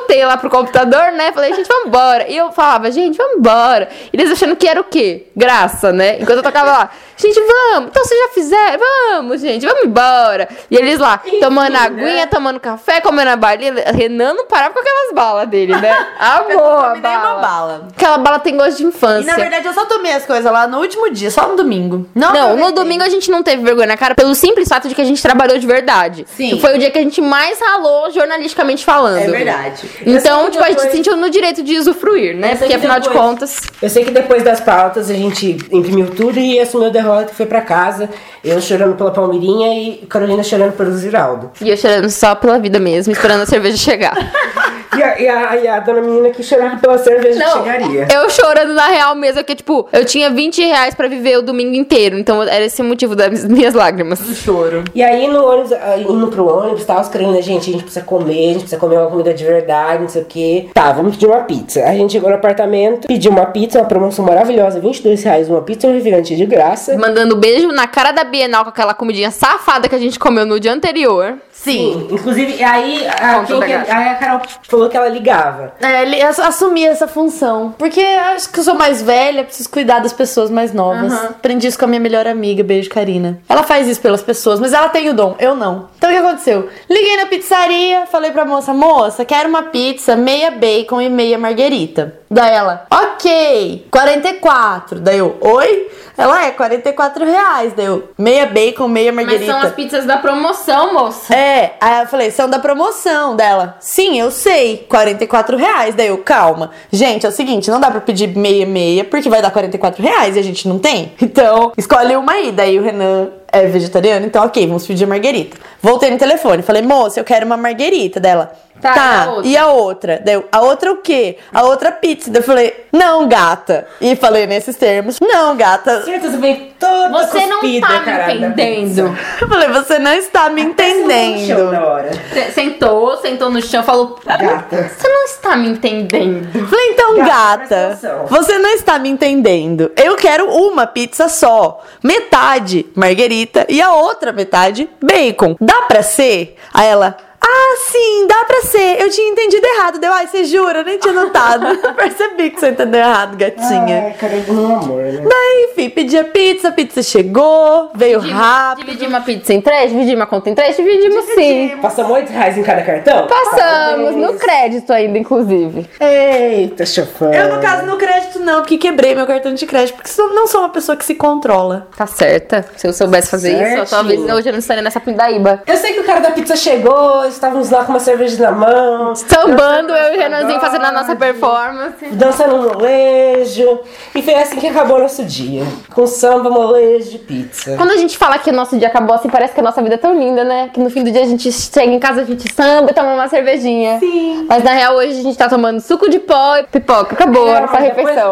Voltei 0.05 0.23
lá 0.25 0.37
pro 0.37 0.51
computador, 0.51 1.13
né? 1.13 1.33
Falei, 1.33 1.55
gente, 1.55 1.67
vambora. 1.67 2.29
E 2.29 2.37
eu 2.37 2.53
falava, 2.53 2.91
gente, 2.91 3.17
vambora. 3.17 3.89
E 4.13 4.17
eles 4.21 4.31
achando 4.31 4.55
que 4.55 4.69
era 4.69 4.79
o 4.79 4.85
quê? 4.85 5.29
Graça, 5.35 5.93
né? 5.93 6.17
Enquanto 6.21 6.37
eu 6.39 6.43
tocava 6.43 6.71
lá, 6.71 6.91
gente, 7.17 7.41
vamos. 7.41 7.89
Então 7.89 8.05
vocês 8.05 8.21
já 8.21 8.29
fizeram? 8.29 8.79
Vamos, 9.09 9.41
gente, 9.41 9.65
vamos 9.67 9.85
embora. 9.85 10.47
E 10.71 10.77
eles 10.77 10.99
lá, 10.99 11.23
tomando 11.41 11.73
né? 11.73 11.79
aguinha, 11.79 12.27
tomando 12.27 12.61
café, 12.61 13.01
comendo 13.01 13.31
a 13.31 13.37
balinha. 13.37 13.73
Renan 13.95 14.35
não 14.35 14.47
parava 14.47 14.75
com 14.75 14.81
aquelas 14.81 15.13
balas 15.15 15.49
dele, 15.49 15.75
né? 15.75 16.07
Amor, 16.21 16.85
a 16.85 16.95
Me 16.97 17.01
dei 17.01 17.11
uma 17.11 17.21
bala. 17.21 17.41
bala. 17.41 17.89
Aquela 17.97 18.19
bala 18.19 18.39
tem 18.39 18.57
gosto 18.57 18.77
de 18.77 18.83
E 18.85 18.87
infância. 18.87 19.31
na 19.33 19.37
verdade 19.39 19.67
eu 19.67 19.73
só 19.73 19.87
tomei 19.87 20.13
as 20.13 20.27
coisas 20.27 20.53
lá 20.53 20.67
no 20.67 20.81
último 20.81 21.11
dia, 21.11 21.31
só 21.31 21.49
no 21.49 21.57
domingo. 21.57 22.07
Não, 22.15 22.33
Não, 22.33 22.57
no 22.57 22.73
domingo 22.73 23.03
a 23.03 23.09
gente 23.09 23.31
não 23.31 23.43
teve 23.43 23.63
vergonha 23.63 23.87
na 23.87 23.97
cara 23.97 24.15
pelo 24.15 24.35
simples 24.35 24.69
fato 24.69 24.87
de 24.87 24.95
que 24.95 25.01
a 25.01 25.05
gente 25.05 25.23
trabalhou 25.23 25.59
de 25.59 25.67
verdade. 25.67 26.27
Sim. 26.29 26.51
Que 26.51 26.61
foi 26.61 26.75
o 26.77 26.79
dia 26.79 26.91
que 26.91 26.99
a 26.99 27.03
gente 27.03 27.23
mais 27.23 27.59
ralou 27.59 28.11
jornalisticamente 28.11 28.85
falando. 28.85 29.19
É 29.19 29.29
verdade. 29.29 29.89
Então, 30.05 30.45
que 30.47 30.53
tipo, 30.53 30.65
a 30.65 30.69
gente 30.69 30.79
se 30.81 30.87
depois- 30.87 30.93
sentiu 30.93 31.17
no 31.17 31.31
direito 31.31 31.63
de 31.63 31.79
usufruir, 31.79 32.37
né? 32.37 32.51
Porque 32.51 32.67
que 32.69 32.75
afinal 32.75 32.99
de 33.01 33.09
depois- 33.09 33.25
contas. 33.27 33.61
Eu 33.83 33.89
sei 33.91 34.05
que 34.05 34.11
depois 34.11 34.43
das 34.43 34.61
pautas 34.61 35.11
a 35.11 35.15
gente 35.15 35.57
imprimiu 35.71 36.07
tudo 36.11 36.39
e 36.39 36.59
assumiu 36.59 36.89
a 36.89 36.91
derrota 36.91 37.31
e 37.33 37.35
foi 37.35 37.47
pra 37.47 37.61
casa. 37.61 38.09
Eu 38.43 38.61
chorando 38.61 38.97
pela 38.97 39.11
Palmeirinha 39.11 39.79
e 39.79 40.07
Carolina 40.07 40.43
chorando 40.43 40.73
pelo 40.73 40.93
Ziraldo. 40.93 41.51
E 41.61 41.69
eu 41.71 41.77
chorando 41.77 42.11
só 42.11 42.35
pela 42.35 42.59
vida 42.59 42.79
mesmo, 42.79 43.13
esperando 43.13 43.43
a 43.43 43.47
cerveja 43.47 43.77
chegar. 43.77 44.15
E 44.97 45.03
a, 45.03 45.21
e 45.21 45.29
a, 45.29 45.57
e 45.57 45.69
a 45.69 45.81
dona 45.81 46.01
menina 46.01 46.31
que 46.31 46.43
chorava 46.43 46.77
pela 46.77 46.99
cerveja 46.99 47.43
que 47.43 47.51
chegaria. 47.51 48.09
Eu 48.13 48.29
chorando 48.31 48.75
na 48.75 48.89
real 48.89 49.15
mesmo, 49.15 49.37
porque, 49.37 49.55
tipo, 49.55 49.89
eu 49.93 50.05
tinha 50.05 50.31
20 50.31 50.63
reais 50.63 50.95
pra 50.95 51.09
viver 51.09 51.39
o 51.39 51.43
domingo 51.43 51.75
inteiro. 51.75 52.19
Então 52.19 52.43
era 52.43 52.65
esse 52.65 52.81
o 52.83 52.85
motivo 52.85 53.15
das 53.15 53.45
minhas 53.49 53.75
lágrimas. 53.75 54.21
Choro. 54.37 54.85
E 54.95 55.03
aí 55.03 55.27
no 55.29 55.45
ônibus, 55.45 55.73
ah, 55.73 55.97
indo 55.99 56.29
pro 56.29 56.47
ônibus 56.47 56.85
tal, 56.85 57.01
os 57.01 57.09
Carolina, 57.09 57.41
gente, 57.41 57.71
a 57.71 57.73
gente 57.73 57.85
precisa 57.85 58.05
comer, 58.05 58.33
a 58.33 58.53
gente 58.53 58.61
precisa 58.61 58.79
comer 58.79 58.99
uma 58.99 59.11
comida 59.11 59.33
de 59.33 59.45
verdade, 59.45 60.03
não 60.03 60.09
sei 60.09 60.23
o 60.23 60.25
quê. 60.25 60.69
Tá, 60.75 60.93
vamos 60.93 61.13
pedir 61.13 61.27
uma 61.27 61.41
pizza. 61.41 61.85
A 61.85 61.93
gente 61.95 62.13
chegou 62.13 62.29
no 62.29 62.37
apartamento, 62.37 63.07
pediu 63.07 63.31
uma 63.31 63.47
pizza, 63.47 63.81
uma 63.81 63.87
promoção 63.87 64.25
maravilhosa, 64.25 64.81
22 64.81 65.23
reais 65.23 65.49
uma 65.49 65.63
pizza 65.63 65.87
e 65.87 65.91
um 65.91 65.95
refrigerante 65.95 66.37
de 66.37 66.47
graça. 66.47 66.97
Mandando 66.97 67.37
beijo 67.37 67.69
na 67.69 67.87
cara 67.87 68.13
da 68.13 68.25
Bienal 68.25 68.65
com 68.65 68.71
aquela 68.71 68.95
comidinha 68.95 69.31
safada 69.31 69.89
que 69.89 69.95
a 69.95 69.99
gente 69.99 70.19
comeu 70.19 70.45
no 70.47 70.59
dia 70.59 70.73
anterior. 70.73 71.35
Sim. 71.53 72.09
Inclusive, 72.11 72.63
aí 72.63 73.07
a, 73.07 73.45
quem 73.45 73.63
aí 73.63 74.09
a 74.09 74.15
Carol 74.17 74.43
falou 74.69 74.84
que 74.89 74.97
ela 74.97 75.09
ligava. 75.09 75.75
É, 75.81 76.03
ele 76.03 76.21
ass- 76.23 76.39
assumir 76.41 76.87
essa 76.87 77.07
função. 77.09 77.75
Porque 77.79 78.01
acho 78.01 78.51
que 78.51 78.61
eu 78.61 78.65
sou 78.65 78.75
mais 78.75 79.03
velha, 79.03 79.45
preciso 79.45 79.69
cuidar 79.71 80.01
das 80.01 80.13
pessoas 80.13 80.51
mais 80.51 80.73
novas. 80.73 81.13
Aprendi 81.31 81.67
isso 81.67 81.79
com 81.79 81.85
a 81.85 81.89
minha 81.89 82.01
melhor 82.01 82.27
amiga, 82.27 82.63
beijo, 82.63 82.91
Karina. 82.91 83.39
Ela 83.49 83.63
faz 83.63 83.89
isso 83.89 84.01
pelas 84.01 84.23
pessoas, 84.23 84.61
mas 84.61 84.73
ela 84.73 84.89
tem 84.89 85.09
o 85.09 85.15
dom, 85.15 85.35
eu 85.39 85.55
não. 85.55 85.89
Então 85.99 86.11
o 86.11 86.13
que 86.13 86.19
aconteceu? 86.19 86.69
Liguei 86.89 87.17
na 87.17 87.27
pizzaria, 87.27 88.07
falei 88.07 88.31
pra 88.31 88.45
moça, 88.45 88.73
moça, 88.73 89.25
quero 89.25 89.49
uma 89.49 89.65
pizza, 89.65 90.17
meia 90.17 90.51
bacon 90.51 91.01
e 91.01 91.09
meia 91.09 91.39
marguerita. 91.39 92.21
Daí 92.35 92.53
ela, 92.53 92.85
ok, 92.91 93.87
44. 93.93 94.99
Daí 94.99 95.19
eu, 95.19 95.37
oi? 95.41 95.89
Ela 96.19 96.47
é 96.47 96.51
44 96.51 97.25
reais. 97.25 97.73
Daí 97.75 97.87
eu, 97.87 98.09
meia 98.19 98.45
bacon, 98.45 98.89
meia 98.89 99.13
Mas 99.13 99.25
marguerita. 99.25 99.53
são 99.53 99.63
as 99.63 99.73
pizzas 99.73 100.05
da 100.05 100.17
promoção, 100.17 100.93
moça. 100.93 101.33
É, 101.33 101.75
aí 101.81 102.03
eu 102.03 102.07
falei, 102.09 102.33
são 102.33 102.51
da 102.51 102.59
promoção 102.59 103.37
dela. 103.37 103.77
Sim, 103.79 104.19
eu 104.19 104.33
sei, 104.33 104.85
44 104.89 105.57
reais. 105.57 105.95
Daí 105.95 106.09
eu, 106.09 106.19
calma. 106.19 106.73
Gente, 106.91 107.25
é 107.25 107.29
o 107.29 107.33
seguinte, 107.33 107.71
não 107.71 107.79
dá 107.79 107.89
pra 107.89 108.01
pedir 108.01 108.27
meia 108.37 108.67
meia, 108.67 109.05
porque 109.05 109.29
vai 109.31 109.41
dar 109.41 109.53
44 109.53 110.03
reais 110.03 110.35
e 110.35 110.41
a 110.41 110.43
gente 110.43 110.67
não 110.69 110.79
tem. 110.79 111.13
Então, 111.35 111.73
escolhe 111.77 112.15
uma 112.17 112.33
aí. 112.33 112.53
Daí 112.53 112.79
o 112.79 112.83
Renan 112.83 113.29
é 113.55 113.67
vegetariano, 113.67 114.27
então 114.27 114.45
ok, 114.45 114.67
vamos 114.67 114.87
pedir 114.87 115.07
marguerita. 115.07 115.57
Voltei 115.81 116.11
no 116.11 116.19
telefone, 116.19 116.63
falei, 116.63 116.83
moça, 116.83 117.21
eu 117.21 117.25
quero 117.25 117.47
uma 117.47 117.57
marguerita 117.57 118.19
dela. 118.19 118.53
Tá, 118.81 118.93
e 118.93 118.99
a 118.99 119.33
outra? 119.33 119.49
e 119.49 119.57
a 119.57 119.69
outra? 119.69 120.23
Daí 120.25 120.35
eu, 120.35 120.45
a 120.51 120.61
outra 120.61 120.93
o 120.93 120.97
quê? 120.97 121.39
A 121.53 121.63
outra 121.63 121.93
pizza. 121.93 122.31
Daí 122.31 122.41
eu 122.43 122.45
falei, 122.45 122.75
não, 122.93 123.29
gata. 123.29 123.87
E 124.01 124.17
falei 124.17 124.47
nesses 124.47 124.77
termos, 124.77 125.19
não, 125.21 125.57
gata. 125.57 126.03
Certeza 126.03 126.37
veio 126.37 126.74
toda 126.85 127.27
Você 127.27 127.47
não 127.47 127.61
cuspida, 127.61 127.87
tá 127.87 127.99
me 127.99 128.05
caralho, 128.05 128.47
entendendo. 128.47 129.19
Eu 129.41 129.49
falei, 129.49 129.69
você 129.69 129.99
não 129.99 130.13
está 130.13 130.49
me 130.51 130.63
entendendo. 130.63 131.71
na 131.73 131.85
hora. 131.87 132.11
Se- 132.33 132.53
Sentou, 132.53 133.17
sentou 133.19 133.51
no 133.51 133.61
chão, 133.63 133.83
falou: 133.83 134.19
Gata. 134.25 134.91
Você 134.97 135.09
não 135.09 135.25
está 135.25 135.57
me 135.57 135.69
entendendo. 135.69 136.67
Falei, 136.69 136.91
então, 136.91 137.17
Gata, 137.17 137.99
gata, 138.01 138.27
você 138.29 138.59
não 138.59 138.71
está 138.71 138.99
me 138.99 139.09
entendendo. 139.09 139.91
Eu 139.97 140.17
quero 140.17 140.47
uma 140.49 140.87
pizza 140.87 141.29
só. 141.29 141.83
Metade 142.03 142.87
marguerita 142.95 143.67
e 143.69 143.81
a 143.83 143.93
outra 143.93 144.33
metade 144.33 144.89
bacon. 145.03 145.57
Dá 145.61 145.83
pra 145.83 146.03
ser? 146.03 146.57
Aí 146.73 146.87
ela. 146.89 147.17
Ah, 147.47 147.77
sim, 147.91 148.27
dá 148.27 148.45
pra 148.45 148.63
ser. 148.63 149.01
Eu 149.01 149.11
tinha 149.11 149.29
entendido 149.31 149.67
errado. 149.67 149.99
Deu, 149.99 150.13
ai, 150.13 150.27
você 150.27 150.45
jura? 150.45 150.79
Eu 150.79 150.85
nem 150.85 150.99
tinha 150.99 151.13
notado. 151.13 151.67
Percebi 151.95 152.51
que 152.51 152.59
você 152.61 152.71
entendeu 152.71 153.01
errado, 153.01 153.37
gatinha. 153.37 154.05
Ai, 154.07 154.15
cara, 154.19 154.33
um 154.49 154.77
amor, 154.77 155.03
né? 155.03 155.23
Daí, 155.29 155.69
enfim, 155.71 155.91
pedi 155.91 156.17
a 156.17 156.25
pizza, 156.25 156.69
a 156.69 156.73
pizza 156.73 157.03
chegou, 157.03 157.91
veio 157.95 158.19
rápido. 158.19 158.87
Dividir 158.87 159.09
uma 159.09 159.21
pizza 159.21 159.53
em 159.53 159.61
três? 159.61 159.91
Dividir 159.91 160.17
uma 160.17 160.27
conta 160.27 160.49
em 160.49 160.55
três? 160.55 160.77
Dividimos 160.77 161.25
sim. 161.35 161.77
Passamos 161.83 162.11
8 162.13 162.31
reais 162.33 162.57
em 162.57 162.63
cada 162.63 162.83
cartão? 162.83 163.27
Passamos 163.27 164.17
no 164.17 164.35
crédito 164.39 164.93
ainda, 164.93 165.19
inclusive. 165.19 165.87
Eita, 166.01 166.87
chofão. 166.87 167.33
Eu, 167.33 167.55
no 167.55 167.61
caso, 167.61 167.87
no 167.87 167.97
crédito 167.97 168.14
não, 168.45 168.61
porque 168.61 168.79
quebrei 168.79 169.15
meu 169.15 169.27
cartão 169.27 169.55
de 169.55 169.67
crédito, 169.67 169.97
porque 169.97 170.09
sou- 170.11 170.33
não 170.35 170.47
sou 170.47 170.61
uma 170.61 170.69
pessoa 170.69 170.97
que 170.97 171.05
se 171.05 171.15
controla. 171.15 171.89
Tá 171.97 172.07
certa. 172.07 172.65
Se 172.77 172.87
eu 172.87 172.93
soubesse 172.93 173.29
fazer 173.31 173.53
isso, 173.53 173.61
Certinho. 173.61 173.87
talvez 173.87 174.21
hoje 174.21 174.49
eu 174.49 174.53
não 174.53 174.59
estaria 174.61 174.83
nessa 174.83 175.01
pindaíba. 175.01 175.63
Eu 175.67 175.77
sei 175.77 175.93
que 175.95 176.01
o 176.01 176.05
cara 176.05 176.21
da 176.21 176.31
pizza 176.31 176.55
chegou, 176.57 177.25
estávamos 177.27 177.71
lá 177.71 177.85
com 177.85 177.93
uma 177.93 178.01
cerveja 178.01 178.43
na 178.43 178.51
mão. 178.53 179.15
Sambando, 179.15 179.93
eu 179.95 180.15
e 180.15 180.17
o 180.17 180.21
Renanzinho 180.21 180.61
fazendo 180.61 180.85
a 180.85 180.93
nossa 180.93 181.17
performance. 181.17 182.07
Dançando 182.13 182.55
um 182.57 182.63
molejo. 182.65 183.81
E 184.15 184.23
foi 184.23 184.35
assim 184.35 184.57
que 184.59 184.67
acabou 184.69 184.97
o 184.99 185.01
nosso 185.01 185.25
dia. 185.25 185.63
Com 185.95 186.07
samba, 186.07 186.51
molejo 186.51 187.17
e 187.17 187.19
pizza. 187.19 187.77
Quando 187.77 187.91
a 187.93 187.97
gente 187.97 188.17
fala 188.17 188.39
que 188.39 188.51
o 188.51 188.53
nosso 188.53 188.77
dia 188.79 188.89
acabou 188.89 189.15
assim, 189.17 189.29
parece 189.29 189.55
que 189.55 189.61
a 189.61 189.63
nossa 189.63 189.83
vida 189.83 189.95
é 189.95 189.99
tão 189.99 190.15
linda, 190.19 190.45
né? 190.45 190.71
Que 190.73 190.81
no 190.81 190.91
fim 190.91 191.03
do 191.03 191.11
dia 191.11 191.23
a 191.23 191.27
gente 191.27 191.51
chega 191.53 191.91
em 191.93 191.99
casa, 191.99 192.23
a 192.23 192.25
gente 192.25 192.53
samba 192.53 192.91
e 192.91 192.95
toma 192.95 193.15
uma 193.15 193.29
cervejinha. 193.29 193.99
Sim. 193.99 194.47
Mas 194.49 194.63
na 194.63 194.73
real, 194.73 194.97
hoje 194.97 195.19
a 195.21 195.23
gente 195.23 195.37
tá 195.39 195.49
tomando 195.49 195.81
suco 195.81 196.09
de 196.11 196.19
pó 196.19 196.57
e 196.57 196.65
pipoca. 196.65 197.15
Acabou 197.15 197.47
a 197.47 197.57
É, 197.57 197.61
nossa 197.61 197.73
mas 197.73 197.83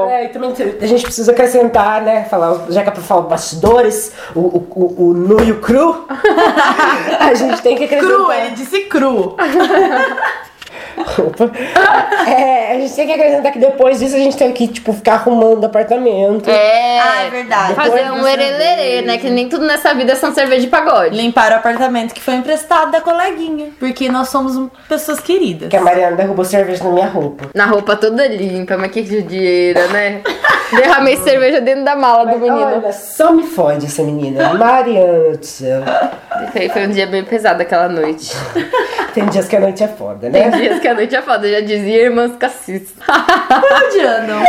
refeição. 0.06 0.10
é, 0.10 0.24
e 0.24 0.28
também 0.28 0.78
a 0.80 0.86
gente 0.86 1.02
precisa 1.02 1.32
acrescentar, 1.32 2.02
né? 2.02 2.24
Falar, 2.24 2.66
já 2.70 2.82
que 2.82 2.88
é 2.88 2.92
pra 2.92 3.02
falar 3.02 3.22
bastidores, 3.22 4.12
o, 4.34 4.40
o, 4.40 4.66
o, 4.70 5.08
o 5.08 5.14
nu 5.14 5.42
e 5.42 5.52
o 5.52 5.60
cru. 5.60 6.06
a 7.18 7.34
gente 7.34 7.62
tem 7.62 7.76
que 7.76 7.84
acrescentar. 7.84 8.16
Cru, 8.16 8.32
ele 8.32 8.50
disse 8.50 8.80
cru. 8.82 9.36
Opa. 10.96 11.50
É, 12.30 12.72
a 12.72 12.78
gente 12.80 12.94
tem 12.94 13.06
que 13.06 13.12
acrescentar 13.12 13.52
que 13.52 13.58
depois 13.58 13.98
disso 13.98 14.14
a 14.14 14.18
gente 14.18 14.36
tem 14.36 14.52
que, 14.52 14.68
tipo, 14.68 14.92
ficar 14.92 15.14
arrumando 15.14 15.64
apartamento. 15.64 16.48
É. 16.48 17.00
Ah, 17.00 17.22
é 17.24 17.30
verdade. 17.30 17.74
Fazer 17.74 17.90
Depois 18.04 18.10
um 18.12 18.22
dessa 18.22 18.30
erelere, 18.32 18.82
vez. 18.82 19.06
né? 19.06 19.18
Que 19.18 19.30
nem 19.30 19.48
tudo 19.48 19.64
nessa 19.66 19.92
vida 19.94 20.14
são 20.16 20.32
cerveja 20.34 20.60
de 20.62 20.66
pagode. 20.68 21.16
Limpar 21.16 21.52
o 21.52 21.56
apartamento 21.56 22.14
que 22.14 22.20
foi 22.20 22.34
emprestado 22.34 22.92
da 22.92 23.00
coleguinha. 23.00 23.70
Porque 23.78 24.08
nós 24.08 24.28
somos 24.28 24.56
um- 24.56 24.68
pessoas 24.88 25.20
queridas. 25.20 25.68
Que 25.68 25.76
a 25.76 25.80
Mariana 25.80 26.16
derrubou 26.16 26.44
cerveja 26.44 26.84
na 26.84 26.90
minha 26.90 27.06
roupa. 27.08 27.46
Na 27.54 27.66
roupa 27.66 27.96
toda 27.96 28.26
limpa, 28.26 28.76
mas 28.76 28.90
que 28.90 29.04
judiaira, 29.04 29.86
né? 29.88 30.20
Derramei 30.74 31.16
cerveja 31.18 31.60
dentro 31.60 31.84
da 31.84 31.94
mala 31.96 32.24
do 32.24 32.38
Mas, 32.38 32.40
menino. 32.40 32.76
Olha, 32.76 32.92
só 32.92 33.32
me 33.32 33.42
fode 33.46 33.86
essa 33.86 34.02
menina. 34.02 34.54
Mariana 34.54 35.36
do 35.36 35.44
céu. 35.44 35.82
Foi, 36.52 36.68
foi 36.68 36.86
um 36.86 36.90
dia 36.90 37.06
bem 37.06 37.24
pesado 37.24 37.60
aquela 37.60 37.88
noite. 37.88 38.34
Tem 39.12 39.26
dias 39.26 39.46
que 39.46 39.54
a 39.56 39.60
noite 39.60 39.84
é 39.84 39.88
foda, 39.88 40.30
Tem 40.30 40.48
né? 40.48 40.56
dias 40.58 40.80
que 40.82 40.88
a 40.88 40.94
noite 40.94 41.14
é 41.14 41.22
foda, 41.22 41.48
já 41.48 41.60
dizia 41.60 42.02
irmãs 42.02 42.34
Cassis. 42.36 42.92
Odiando. 43.86 44.44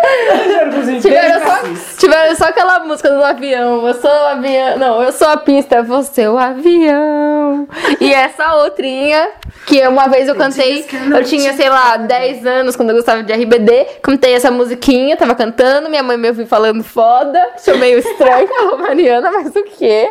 Tiveram 1.00 1.46
só, 1.46 1.60
tiveram 2.00 2.36
só 2.36 2.46
aquela 2.46 2.80
música 2.80 3.10
do 3.10 3.24
avião. 3.24 3.88
Eu 3.88 3.94
sou 3.94 4.10
o 4.10 4.28
avião. 4.28 4.78
Não, 4.78 5.04
eu 5.04 5.12
sou 5.12 5.28
a 5.28 5.38
pista, 5.38 5.84
você 5.84 6.24
é 6.24 6.30
o 6.30 6.38
avião. 6.38 7.68
E 8.02 8.12
essa 8.12 8.56
outrinha, 8.56 9.30
que 9.68 9.88
uma 9.88 10.08
vez 10.08 10.28
eu 10.28 10.36
cantei, 10.36 10.86
eu 11.16 11.24
tinha, 11.24 11.54
sei 11.54 11.70
lá, 11.70 11.98
10 11.98 12.46
anos 12.46 12.76
quando 12.76 12.90
eu 12.90 12.96
gostava 12.96 13.22
de 13.22 13.32
RBD. 13.32 13.86
Cantei 14.02 14.34
essa 14.34 14.50
musiquinha, 14.50 15.16
tava 15.16 15.36
cantando, 15.36 15.88
minha 15.90 16.02
mãe 16.04 16.18
me 16.18 16.30
ouviu 16.30 16.48
falando 16.48 16.84
foda. 16.84 17.40
Achou 17.56 17.78
meio 17.78 18.00
estranho. 18.00 18.48
Falou, 18.48 18.78
Mariana, 18.82 19.32
mas 19.32 19.56
o 19.56 19.64
quê? 19.64 20.10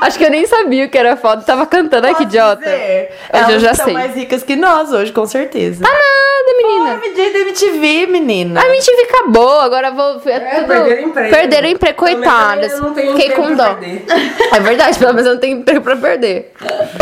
Acho 0.00 0.18
que 0.18 0.24
eu 0.24 0.30
nem 0.30 0.46
sabia 0.46 0.86
o 0.86 0.88
que 0.88 0.98
era 0.98 1.16
foda, 1.16 1.42
tava 1.42 1.64
cantando. 1.64 2.08
Ai, 2.08 2.14
que 2.16 2.24
idiota. 2.24 2.68
Hoje 2.68 3.08
Elas 3.30 3.50
eu 3.50 3.60
já 3.60 3.74
são 3.74 3.84
sei. 3.84 3.94
mais 3.94 4.14
ricas 4.16 4.42
que 4.42 4.56
nós 4.56 4.92
hoje, 4.92 5.12
com 5.12 5.24
certeza. 5.24 5.43
Nada, 5.80 6.56
menina. 6.56 6.98
Pô, 7.00 7.08
MJ 7.08 7.32
da 7.32 7.38
MTV, 7.40 8.06
menina. 8.06 8.60
A 8.60 8.66
MTV 8.68 9.02
acabou, 9.02 9.60
agora 9.60 9.88
eu 9.88 9.94
vou. 9.94 10.20
É, 10.26 10.40
tudo... 10.40 10.66
perderam 10.66 11.02
emprego. 11.08 11.30
Perderam 11.30 11.68
emprego, 11.68 11.96
coitadas. 11.98 12.72
eu 12.72 12.80
não 12.82 12.94
tenho 12.94 13.12
Fiquei 13.16 13.30
com 13.30 13.54
dó. 13.54 13.74
perder. 13.74 14.04
É 14.52 14.60
verdade, 14.60 14.98
pelo 14.98 15.12
menos 15.12 15.26
eu 15.26 15.34
não 15.34 15.40
tenho 15.40 15.58
emprego 15.58 15.80
pra 15.82 15.96
perder. 15.96 16.52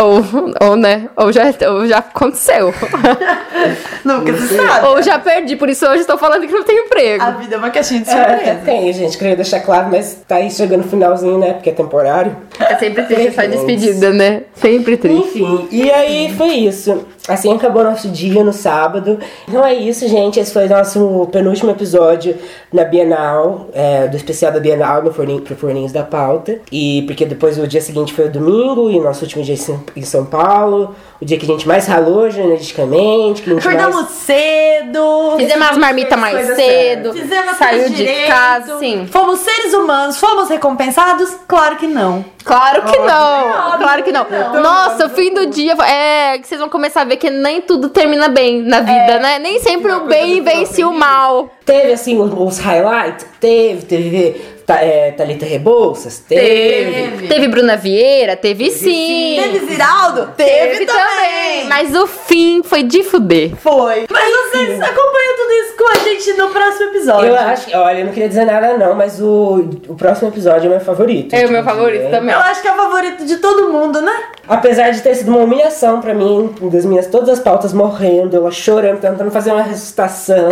Ou, 0.01 0.69
ou 0.69 0.77
né? 0.77 1.09
Ou 1.17 1.33
já, 1.33 1.45
ou 1.71 1.87
já 1.87 1.99
aconteceu. 1.99 2.73
Nunca 4.05 4.33
se 4.37 4.57
sabe. 4.57 4.87
ou 4.87 5.03
já 5.03 5.19
perdi, 5.19 5.57
por 5.57 5.69
isso 5.69 5.87
hoje 5.87 6.01
estou 6.01 6.19
falando 6.19 6.47
que 6.47 6.53
não 6.53 6.63
tenho 6.65 6.85
emprego. 6.85 7.23
A 7.23 7.31
vida 7.33 7.55
é 7.55 7.59
uma 7.59 7.71
caixinha 7.71 8.01
de 8.01 8.11
É, 8.11 8.13
surpresa. 8.13 8.61
tem, 8.65 8.93
gente. 8.93 9.17
Queria 9.19 9.37
deixar 9.37 9.61
claro, 9.61 9.89
mas 9.91 10.23
tá 10.27 10.37
aí 10.37 10.51
chegando 10.51 10.83
no 10.83 10.89
finalzinho, 10.89 11.39
né? 11.39 11.53
Porque 11.55 11.71
é 11.71 11.73
temporário. 11.73 12.37
É 12.59 12.77
sempre 12.77 13.05
triste 13.05 13.29
essa 13.29 13.47
despedida, 13.49 14.11
né? 14.13 14.43
Sempre 14.55 14.97
triste. 14.97 15.39
Enfim, 15.43 15.69
e 15.71 15.91
aí 15.91 16.35
foi 16.37 16.49
isso. 16.55 17.07
Assim 17.29 17.55
acabou 17.55 17.85
nosso 17.85 18.09
dia 18.09 18.43
no 18.43 18.53
sábado. 18.53 19.19
Então 19.49 19.65
é 19.65 19.73
isso, 19.75 20.09
gente. 20.09 20.41
Esse 20.41 20.53
foi 20.53 20.67
nosso 20.67 21.29
penúltimo 21.31 21.71
episódio 21.71 22.37
na 22.73 22.83
Bienal, 22.85 23.69
é, 23.73 24.09
do 24.09 24.17
especial 24.17 24.51
da 24.51 24.59
Bienal 24.59 25.03
no 25.03 25.13
Forninho, 25.13 25.41
pro 25.41 25.55
Forninhos 25.55 25.93
da 25.93 26.03
Pauta. 26.03 26.59
E 26.73 27.03
porque 27.07 27.25
depois 27.25 27.57
o 27.59 27.67
dia 27.67 27.81
seguinte 27.81 28.13
foi 28.13 28.27
o 28.27 28.31
domingo 28.31 28.91
e 28.91 28.99
nosso 28.99 29.23
último 29.25 29.45
dia 29.45 29.55
em 29.97 30.03
São- 30.03 30.25
Paulo. 30.27 30.95
O 31.21 31.25
dia 31.25 31.39
que 31.39 31.45
a 31.45 31.49
gente 31.49 31.69
mais 31.69 31.87
ralou 31.87 32.29
jornalisticamente. 32.31 33.43
Que 33.43 33.53
Acordamos 33.53 33.95
mais... 33.95 34.09
cedo. 34.11 35.35
Fizemos 35.37 35.69
as 35.71 35.77
marmitas 35.79 36.19
mais 36.19 36.47
cedo. 36.57 37.13
Fizemos 37.13 37.57
Saiu 37.57 37.89
de 37.89 37.95
direito. 37.95 38.29
casa, 38.29 38.79
sim. 38.81 39.07
Fomos 39.07 39.39
seres 39.39 39.73
humanos, 39.75 40.17
fomos 40.19 40.49
recompensados? 40.49 41.31
Claro 41.47 41.77
que 41.77 41.87
não. 41.87 42.25
Claro 42.45 42.83
que 42.83 42.99
não, 42.99 43.79
claro 43.79 44.03
que 44.03 44.13
não. 44.13 44.25
que 44.25 44.33
não. 44.33 44.63
Nossa, 44.63 45.07
o 45.07 45.11
fim 45.11 45.33
do 45.33 45.47
dia 45.47 45.75
é 45.85 46.39
que 46.39 46.47
vocês 46.47 46.61
vão 46.61 46.69
começar 46.69 47.03
a 47.03 47.05
ver 47.05 47.17
que 47.17 47.31
nem 47.31 47.61
tudo 47.61 47.89
termina 47.89 48.29
bem 48.29 48.63
na 48.63 48.81
vida, 48.81 49.19
né? 49.19 49.39
Nem 49.39 49.61
sempre 49.61 49.93
o 49.93 50.07
bem 50.07 50.43
vence 50.43 50.85
o 50.85 50.93
mal. 50.93 51.51
Teve, 51.65 51.93
assim, 51.93 52.19
os, 52.19 52.33
os 52.33 52.59
highlights? 52.59 53.27
Teve. 53.41 53.83
Teve 53.83 54.52
tá, 54.67 54.81
é, 54.83 55.11
Thalita 55.13 55.47
Rebouças? 55.47 56.19
Teve. 56.19 57.27
Teve 57.27 57.49
Bruna 57.49 57.77
Vieira, 57.77 58.37
teve 58.37 58.71
sim. 58.71 59.41
Teve 59.41 59.67
Ziraldo? 59.67 60.33
Teve, 60.37 60.87
também. 60.87 61.65
Mas 61.69 61.95
o 61.95 62.07
fim 62.07 62.63
foi 62.63 62.83
de 62.83 63.03
fuder. 63.03 63.55
Foi. 63.57 64.07
Mas 64.11 64.35
vocês 64.35 64.81
acompanham 64.81 65.37
tudo 65.37 65.53
isso 65.53 65.77
com 65.77 65.89
a 65.89 66.05
gente 66.05 66.33
no 66.35 66.51
próximo 66.51 66.91
episódio. 66.91 67.29
Eu 67.29 67.37
acho 67.37 67.67
que, 67.67 67.77
olha, 67.77 67.99
eu 68.01 68.05
não 68.07 68.13
queria 68.13 68.29
dizer 68.29 68.45
nada 68.45 68.77
não, 68.77 68.95
mas 68.95 69.21
o, 69.21 69.69
o 69.89 69.95
próximo 69.95 70.29
episódio 70.29 70.67
é 70.67 70.71
meu 70.71 70.81
favorito. 70.81 71.35
É 71.35 71.47
o 71.47 71.51
meu 71.51 71.65
favorito 71.65 72.07
é. 72.07 72.11
também. 72.11 72.35
Eu 72.35 72.41
acho 72.41 72.63
que 72.63 72.69
é 72.69 72.73
o 72.73 72.77
favorito 72.77 73.25
de 73.25 73.37
todo 73.39 73.73
mundo, 73.73 74.01
né? 74.01 74.13
Apesar 74.49 74.91
de 74.91 75.01
ter 75.01 75.15
sido 75.15 75.31
uma 75.31 75.41
humilhação 75.41 76.01
pra 76.01 76.15
mim, 76.15 76.55
das 76.63 76.85
minhas 76.85 77.07
todas 77.07 77.29
as 77.29 77.41
pautas 77.41 77.73
morrendo, 77.73 78.37
ela 78.37 78.51
chorando, 78.51 79.01
tentando 79.01 79.31
fazer 79.31 79.53
uma 79.53 79.63
ressuscitação. 79.63 80.49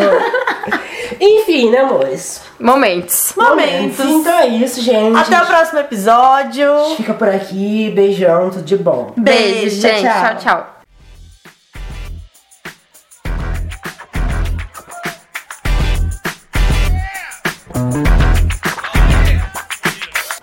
Enfim, 1.20 1.70
né, 1.70 1.78
amores? 1.78 2.49
Momentos. 2.60 3.32
Momentos. 3.36 4.04
Então 4.04 4.38
é 4.38 4.46
isso, 4.46 4.80
gente. 4.82 5.16
Até 5.16 5.42
o 5.42 5.46
próximo 5.46 5.78
episódio. 5.80 6.68
Fica 6.96 7.14
por 7.14 7.28
aqui, 7.28 7.90
beijão, 7.94 8.50
tudo 8.50 8.62
de 8.64 8.76
bom. 8.76 9.12
Beijo, 9.16 9.60
Beijo, 9.60 9.80
gente. 9.80 10.02
tchau. 10.02 10.22
tchau. 10.22 10.36
tchau. 10.36 10.79